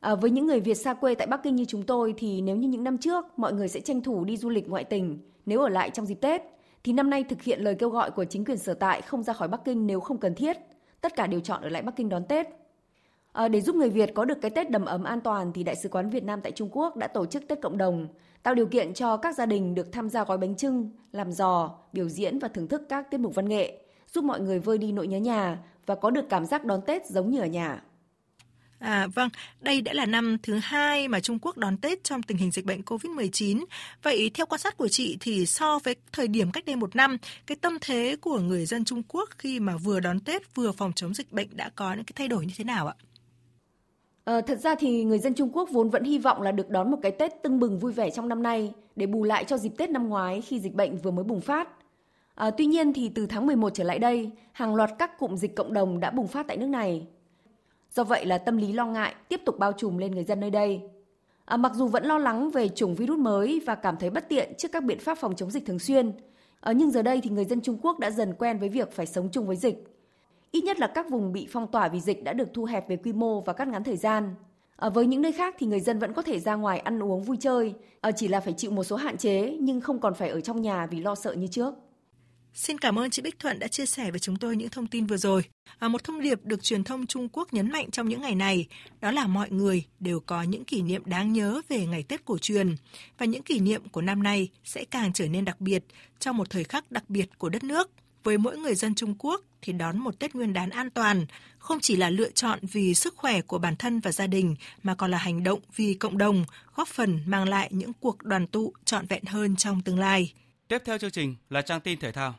[0.00, 2.56] À, với những người Việt xa quê tại Bắc Kinh như chúng tôi thì nếu
[2.56, 5.60] như những năm trước mọi người sẽ tranh thủ đi du lịch ngoại tỉnh nếu
[5.60, 6.42] ở lại trong dịp Tết
[6.84, 9.32] thì năm nay thực hiện lời kêu gọi của chính quyền sở tại không ra
[9.32, 10.56] khỏi Bắc Kinh nếu không cần thiết.
[11.00, 12.46] Tất cả đều chọn ở lại Bắc Kinh đón Tết.
[13.32, 15.76] À, để giúp người Việt có được cái Tết đầm ấm an toàn thì Đại
[15.76, 18.08] sứ quán Việt Nam tại Trung Quốc đã tổ chức Tết cộng đồng,
[18.42, 21.70] tạo điều kiện cho các gia đình được tham gia gói bánh trưng, làm giò,
[21.92, 24.92] biểu diễn và thưởng thức các tiết mục văn nghệ giúp mọi người vơi đi
[24.92, 27.82] nỗi nhớ nhà và có được cảm giác đón Tết giống như ở nhà.
[28.78, 29.28] À, vâng,
[29.60, 32.64] đây đã là năm thứ hai mà Trung Quốc đón Tết trong tình hình dịch
[32.64, 33.64] bệnh COVID-19.
[34.02, 37.16] Vậy theo quan sát của chị thì so với thời điểm cách đây một năm,
[37.46, 40.92] cái tâm thế của người dân Trung Quốc khi mà vừa đón Tết vừa phòng
[40.92, 42.94] chống dịch bệnh đã có những cái thay đổi như thế nào ạ?
[44.24, 46.90] À, thật ra thì người dân Trung Quốc vốn vẫn hy vọng là được đón
[46.90, 49.72] một cái Tết tưng bừng vui vẻ trong năm nay để bù lại cho dịp
[49.78, 51.68] Tết năm ngoái khi dịch bệnh vừa mới bùng phát.
[52.36, 55.56] À, tuy nhiên thì từ tháng 11 trở lại đây, hàng loạt các cụm dịch
[55.56, 57.06] cộng đồng đã bùng phát tại nước này.
[57.90, 60.50] Do vậy là tâm lý lo ngại tiếp tục bao trùm lên người dân nơi
[60.50, 60.80] đây.
[61.44, 64.52] À, mặc dù vẫn lo lắng về chủng virus mới và cảm thấy bất tiện
[64.58, 66.12] trước các biện pháp phòng chống dịch thường xuyên,
[66.60, 69.06] à, nhưng giờ đây thì người dân Trung Quốc đã dần quen với việc phải
[69.06, 69.84] sống chung với dịch.
[70.50, 72.96] Ít nhất là các vùng bị phong tỏa vì dịch đã được thu hẹp về
[72.96, 74.34] quy mô và cắt ngắn thời gian.
[74.76, 77.22] À, với những nơi khác thì người dân vẫn có thể ra ngoài ăn uống
[77.22, 80.28] vui chơi, à, chỉ là phải chịu một số hạn chế nhưng không còn phải
[80.28, 81.74] ở trong nhà vì lo sợ như trước.
[82.56, 85.06] Xin cảm ơn chị Bích Thuận đã chia sẻ với chúng tôi những thông tin
[85.06, 85.44] vừa rồi.
[85.78, 88.66] À, một thông điệp được truyền thông Trung Quốc nhấn mạnh trong những ngày này
[89.00, 92.38] đó là mọi người đều có những kỷ niệm đáng nhớ về ngày Tết cổ
[92.38, 92.76] truyền
[93.18, 95.84] và những kỷ niệm của năm nay sẽ càng trở nên đặc biệt
[96.18, 97.90] trong một thời khắc đặc biệt của đất nước.
[98.24, 101.26] Với mỗi người dân Trung Quốc thì đón một Tết Nguyên đán an toàn
[101.58, 104.94] không chỉ là lựa chọn vì sức khỏe của bản thân và gia đình mà
[104.94, 106.44] còn là hành động vì cộng đồng,
[106.74, 110.32] góp phần mang lại những cuộc đoàn tụ trọn vẹn hơn trong tương lai.
[110.68, 112.34] Tiếp theo chương trình là trang tin thể thao.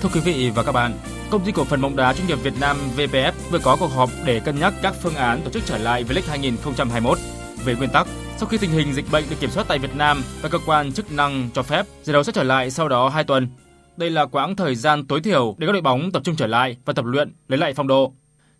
[0.00, 0.92] Thưa quý vị và các bạn,
[1.30, 4.10] Công ty cổ phần bóng đá chuyên nghiệp Việt Nam VPF vừa có cuộc họp
[4.24, 7.18] để cân nhắc các phương án tổ chức trở lại V-League 2021.
[7.64, 10.22] Về nguyên tắc, sau khi tình hình dịch bệnh được kiểm soát tại Việt Nam
[10.42, 13.24] và cơ quan chức năng cho phép, giải đấu sẽ trở lại sau đó 2
[13.24, 13.48] tuần.
[13.96, 16.76] Đây là quãng thời gian tối thiểu để các đội bóng tập trung trở lại
[16.84, 18.12] và tập luyện lấy lại phong độ.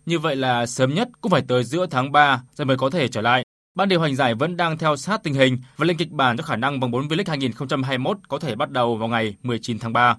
[0.05, 3.07] Như vậy là sớm nhất cũng phải tới giữa tháng 3 rồi mới có thể
[3.07, 3.43] trở lại.
[3.79, 6.43] Ban điều hành giải vẫn đang theo sát tình hình và lên kịch bản cho
[6.43, 10.15] khả năng vòng 4 V-League 2021 có thể bắt đầu vào ngày 19 tháng 3.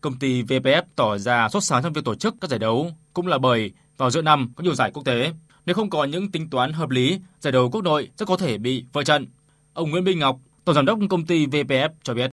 [0.00, 3.26] Công ty VPF tỏ ra sốt sáng trong việc tổ chức các giải đấu cũng
[3.26, 5.32] là bởi vào giữa năm có nhiều giải quốc tế.
[5.66, 8.58] Nếu không có những tính toán hợp lý, giải đấu quốc nội rất có thể
[8.58, 9.26] bị vỡ trận.
[9.72, 12.30] Ông Nguyễn Minh Ngọc, tổng giám đốc công ty VPF cho biết.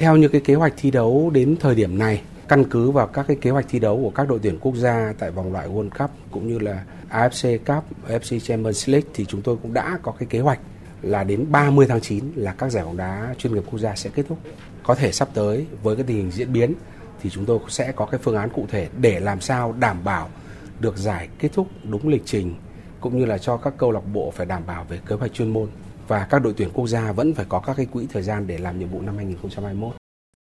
[0.00, 3.26] Theo như cái kế hoạch thi đấu đến thời điểm này, căn cứ vào các
[3.28, 5.90] cái kế hoạch thi đấu của các đội tuyển quốc gia tại vòng loại World
[5.98, 10.12] Cup cũng như là AFC Cup, AFC Champions League thì chúng tôi cũng đã có
[10.12, 10.58] cái kế hoạch
[11.02, 14.10] là đến 30 tháng 9 là các giải bóng đá chuyên nghiệp quốc gia sẽ
[14.14, 14.38] kết thúc.
[14.82, 16.72] Có thể sắp tới với cái tình hình diễn biến
[17.22, 20.28] thì chúng tôi sẽ có cái phương án cụ thể để làm sao đảm bảo
[20.80, 22.54] được giải kết thúc đúng lịch trình
[23.00, 25.52] cũng như là cho các câu lạc bộ phải đảm bảo về kế hoạch chuyên
[25.52, 25.68] môn
[26.08, 28.58] và các đội tuyển quốc gia vẫn phải có các cái quỹ thời gian để
[28.58, 29.99] làm nhiệm vụ năm 2021.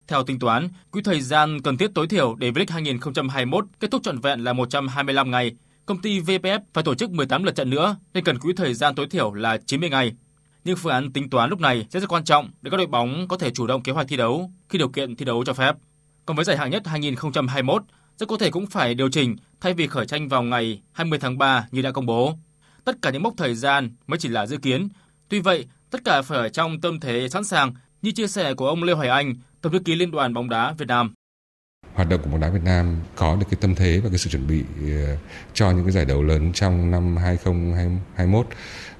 [0.09, 4.03] Theo tính toán, quỹ thời gian cần thiết tối thiểu để V-League 2021 kết thúc
[4.03, 5.57] trọn vẹn là 125 ngày.
[5.87, 8.95] Công ty VPF phải tổ chức 18 lượt trận nữa nên cần quỹ thời gian
[8.95, 10.13] tối thiểu là 90 ngày.
[10.65, 13.29] Nhưng phương án tính toán lúc này sẽ rất quan trọng để các đội bóng
[13.29, 15.77] có thể chủ động kế hoạch thi đấu khi điều kiện thi đấu cho phép.
[16.27, 17.83] Còn với giải hạng nhất 2021,
[18.19, 21.39] rất có thể cũng phải điều chỉnh thay vì khởi tranh vào ngày 20 tháng
[21.39, 22.35] 3 như đã công bố.
[22.85, 24.89] Tất cả những mốc thời gian mới chỉ là dự kiến.
[25.29, 28.69] Tuy vậy, tất cả phải ở trong tâm thế sẵn sàng như chia sẻ của
[28.69, 31.15] ông Lê Hoài Anh, Tổng thư ký Liên đoàn bóng đá Việt Nam.
[31.95, 34.31] Hoạt động của bóng đá Việt Nam có được cái tâm thế và cái sự
[34.31, 35.17] chuẩn bị ờ,
[35.55, 38.47] cho những cái giải đấu lớn trong năm 2021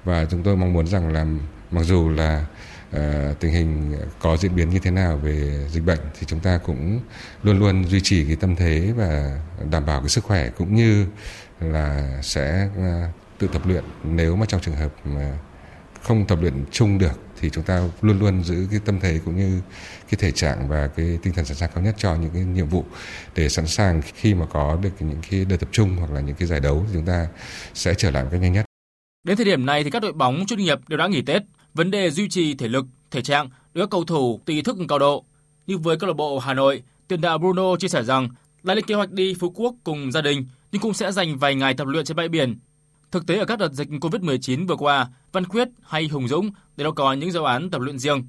[0.03, 1.25] và chúng tôi mong muốn rằng là
[1.71, 2.45] mặc dù là
[2.89, 6.57] uh, tình hình có diễn biến như thế nào về dịch bệnh thì chúng ta
[6.57, 6.99] cũng
[7.43, 9.41] luôn luôn duy trì cái tâm thế và
[9.71, 11.05] đảm bảo cái sức khỏe cũng như
[11.59, 15.37] là sẽ uh, tự tập luyện nếu mà trong trường hợp mà
[16.01, 19.37] không tập luyện chung được thì chúng ta luôn luôn giữ cái tâm thế cũng
[19.37, 19.61] như
[20.11, 22.67] cái thể trạng và cái tinh thần sẵn sàng cao nhất cho những cái nhiệm
[22.67, 22.85] vụ
[23.35, 26.35] để sẵn sàng khi mà có được những cái đợt tập trung hoặc là những
[26.35, 27.27] cái giải đấu thì chúng ta
[27.73, 28.65] sẽ trở lại một cách nhanh nhất.
[29.23, 31.41] Đến thời điểm này thì các đội bóng chuyên nghiệp đều đã nghỉ Tết.
[31.73, 34.99] Vấn đề duy trì thể lực, thể trạng đối các cầu thủ tùy thức cao
[34.99, 35.25] độ.
[35.67, 38.29] Như với câu lạc bộ Hà Nội, tiền đạo Bruno chia sẻ rằng
[38.63, 41.55] lại lên kế hoạch đi Phú Quốc cùng gia đình nhưng cũng sẽ dành vài
[41.55, 42.59] ngày tập luyện trên bãi biển
[43.11, 46.91] Thực tế ở các đợt dịch COVID-19 vừa qua, Văn Quyết hay Hùng Dũng đều
[46.91, 48.23] đã có những giáo án tập luyện riêng.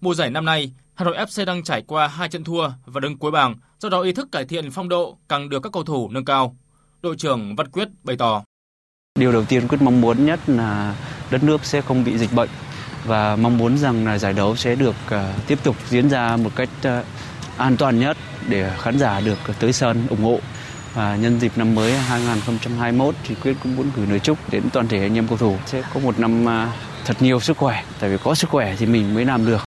[0.00, 3.18] Mùa giải năm nay, Hà Nội FC đang trải qua hai trận thua và đứng
[3.18, 6.08] cuối bảng, do đó ý thức cải thiện phong độ càng được các cầu thủ
[6.10, 6.56] nâng cao.
[7.02, 8.42] Đội trưởng Văn Quyết bày tỏ.
[9.18, 10.96] Điều đầu tiên Quyết mong muốn nhất là
[11.30, 12.48] đất nước sẽ không bị dịch bệnh
[13.04, 16.50] và mong muốn rằng là giải đấu sẽ được ờ, tiếp tục diễn ra một
[16.56, 17.04] cách ờ,
[17.56, 18.16] an toàn nhất
[18.48, 20.40] để khán giả được tới sân ủng hộ
[20.94, 24.88] và nhân dịp năm mới 2021 thì Quyết cũng muốn gửi lời chúc đến toàn
[24.88, 26.68] thể anh em cầu thủ sẽ có một năm ờ,
[27.04, 27.84] thật nhiều sức khỏe.
[28.00, 29.67] Tại vì có sức khỏe thì mình mới làm được.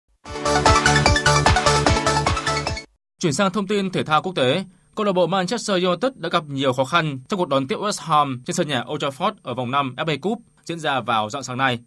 [3.24, 4.64] Chuyển sang thông tin thể thao quốc tế,
[4.94, 8.02] câu lạc bộ Manchester United đã gặp nhiều khó khăn trong cuộc đón tiếp West
[8.02, 11.42] Ham trên sân nhà Old Trafford ở vòng 5 FA Cup diễn ra vào dạng
[11.42, 11.78] sáng nay.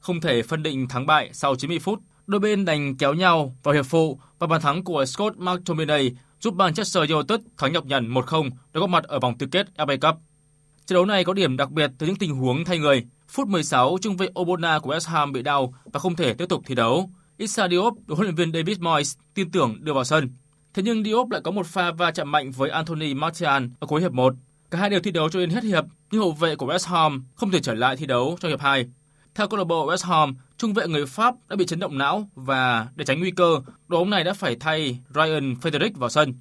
[0.00, 3.74] Không thể phân định thắng bại sau 90 phút, đôi bên đành kéo nhau vào
[3.74, 8.50] hiệp phụ và bàn thắng của Scott McTominay giúp Manchester United thắng nhọc nhằn 1-0
[8.50, 10.20] để góp mặt ở vòng tứ kết FA Cup.
[10.86, 13.06] Trận đấu này có điểm đặc biệt từ những tình huống thay người.
[13.28, 16.62] Phút 16, trung vệ Obona của West Ham bị đau và không thể tiếp tục
[16.66, 17.10] thi đấu.
[17.36, 20.30] Issa Diop được huấn luyện viên David Moyes tin tưởng đưa vào sân.
[20.74, 24.00] Thế nhưng Diop lại có một pha va chạm mạnh với Anthony Martial ở cuối
[24.00, 24.34] hiệp 1.
[24.70, 27.24] Cả hai đều thi đấu cho đến hết hiệp, nhưng hậu vệ của West Ham
[27.34, 28.86] không thể trở lại thi đấu trong hiệp 2.
[29.34, 32.28] Theo câu lạc bộ West Ham, trung vệ người Pháp đã bị chấn động não
[32.34, 36.34] và để tránh nguy cơ, đội bóng này đã phải thay Ryan Frederick vào sân.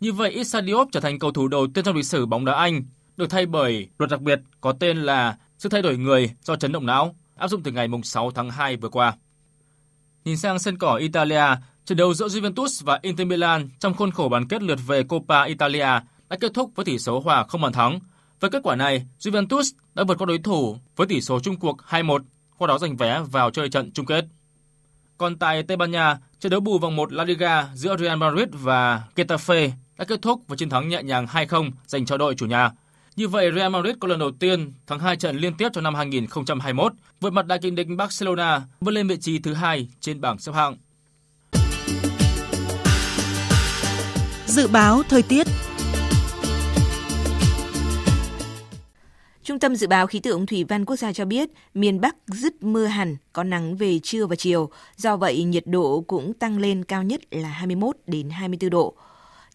[0.00, 2.54] Như vậy, Issa Diop trở thành cầu thủ đầu tiên trong lịch sử bóng đá
[2.54, 2.82] Anh
[3.16, 6.72] được thay bởi luật đặc biệt có tên là sự thay đổi người do chấn
[6.72, 9.16] động não, áp dụng từ ngày 6 tháng 2 vừa qua.
[10.24, 11.44] Nhìn sang sân cỏ Italia,
[11.86, 15.42] trận đấu giữa Juventus và Inter Milan trong khuôn khổ bán kết lượt về Coppa
[15.42, 17.98] Italia đã kết thúc với tỷ số hòa không bàn thắng.
[18.40, 21.76] Với kết quả này, Juventus đã vượt qua đối thủ với tỷ số chung cuộc
[21.88, 22.18] 2-1,
[22.58, 24.24] qua đó giành vé vào chơi trận chung kết.
[25.18, 28.48] Còn tại Tây Ban Nha, trận đấu bù vòng 1 La Liga giữa Real Madrid
[28.52, 32.46] và Getafe đã kết thúc với chiến thắng nhẹ nhàng 2-0 dành cho đội chủ
[32.46, 32.70] nhà.
[33.16, 35.94] Như vậy, Real Madrid có lần đầu tiên thắng hai trận liên tiếp trong năm
[35.94, 40.38] 2021, vượt mặt đại kình địch Barcelona vươn lên vị trí thứ hai trên bảng
[40.38, 40.76] xếp hạng.
[44.56, 45.46] Dự báo thời tiết
[49.42, 52.62] Trung tâm Dự báo Khí tượng Thủy văn Quốc gia cho biết, miền Bắc dứt
[52.62, 54.70] mưa hẳn, có nắng về trưa và chiều.
[54.96, 58.94] Do vậy, nhiệt độ cũng tăng lên cao nhất là 21 đến 24 độ.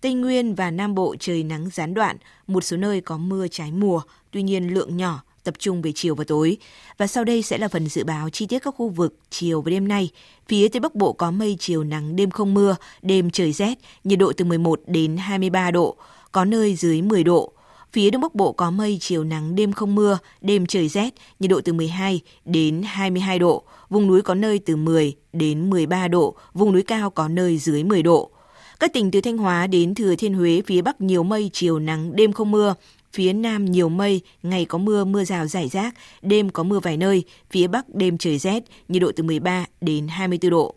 [0.01, 3.71] Tây Nguyên và Nam Bộ trời nắng gián đoạn, một số nơi có mưa trái
[3.71, 6.57] mùa, tuy nhiên lượng nhỏ, tập trung về chiều và tối.
[6.97, 9.69] Và sau đây sẽ là phần dự báo chi tiết các khu vực chiều và
[9.69, 10.09] đêm nay.
[10.47, 14.19] Phía Tây Bắc Bộ có mây chiều nắng đêm không mưa, đêm trời rét, nhiệt
[14.19, 15.95] độ từ 11 đến 23 độ,
[16.31, 17.53] có nơi dưới 10 độ.
[17.93, 21.51] Phía Đông Bắc Bộ có mây chiều nắng đêm không mưa, đêm trời rét, nhiệt
[21.51, 23.63] độ từ 12 đến 22 độ.
[23.89, 27.83] Vùng núi có nơi từ 10 đến 13 độ, vùng núi cao có nơi dưới
[27.83, 28.31] 10 độ.
[28.79, 32.15] Các tỉnh từ Thanh Hóa đến Thừa Thiên Huế phía Bắc nhiều mây, chiều nắng,
[32.15, 32.73] đêm không mưa.
[33.13, 36.97] Phía Nam nhiều mây, ngày có mưa, mưa rào rải rác, đêm có mưa vài
[36.97, 37.23] nơi.
[37.51, 40.75] Phía Bắc đêm trời rét, nhiệt độ từ 13 đến 24 độ.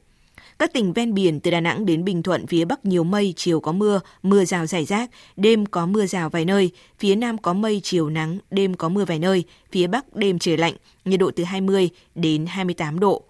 [0.58, 3.60] Các tỉnh ven biển từ Đà Nẵng đến Bình Thuận phía Bắc nhiều mây, chiều
[3.60, 7.52] có mưa, mưa rào rải rác, đêm có mưa rào vài nơi, phía Nam có
[7.52, 10.74] mây, chiều nắng, đêm có mưa vài nơi, phía Bắc đêm trời lạnh,
[11.04, 13.22] nhiệt độ từ 20 đến 28 độ.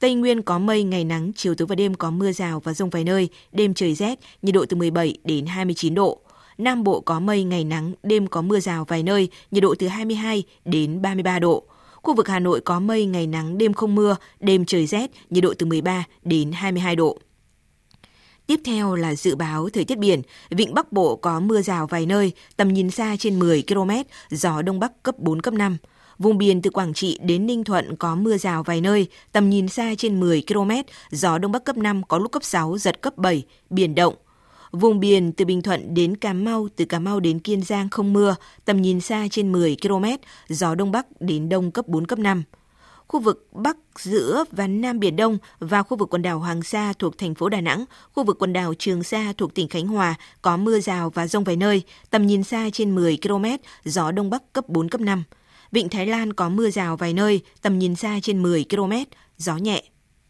[0.00, 2.90] Tây Nguyên có mây, ngày nắng, chiều tối và đêm có mưa rào và rông
[2.90, 6.20] vài nơi, đêm trời rét, nhiệt độ từ 17 đến 29 độ.
[6.60, 9.88] Nam Bộ có mây, ngày nắng, đêm có mưa rào vài nơi, nhiệt độ từ
[9.88, 11.64] 22 đến 33 độ.
[11.94, 15.44] Khu vực Hà Nội có mây, ngày nắng, đêm không mưa, đêm trời rét, nhiệt
[15.44, 17.18] độ từ 13 đến 22 độ.
[18.46, 20.22] Tiếp theo là dự báo thời tiết biển.
[20.50, 23.90] Vịnh Bắc Bộ có mưa rào vài nơi, tầm nhìn xa trên 10 km,
[24.30, 25.76] gió Đông Bắc cấp 4, cấp 5.
[26.18, 29.68] Vùng biển từ Quảng Trị đến Ninh Thuận có mưa rào vài nơi, tầm nhìn
[29.68, 30.70] xa trên 10 km,
[31.10, 34.14] gió Đông Bắc cấp 5 có lúc cấp 6, giật cấp 7, biển động.
[34.72, 38.12] Vùng biển từ Bình Thuận đến Cà Mau, từ Cà Mau đến Kiên Giang không
[38.12, 40.04] mưa, tầm nhìn xa trên 10 km,
[40.48, 42.42] gió Đông Bắc đến Đông cấp 4, cấp 5
[43.10, 46.92] khu vực Bắc, giữa và Nam Biển Đông và khu vực quần đảo Hoàng Sa
[46.98, 50.14] thuộc thành phố Đà Nẵng, khu vực quần đảo Trường Sa thuộc tỉnh Khánh Hòa
[50.42, 53.44] có mưa rào và rông vài nơi, tầm nhìn xa trên 10 km,
[53.84, 55.24] gió Đông Bắc cấp 4, cấp 5.
[55.72, 58.92] Vịnh Thái Lan có mưa rào vài nơi, tầm nhìn xa trên 10 km,
[59.38, 59.82] gió nhẹ.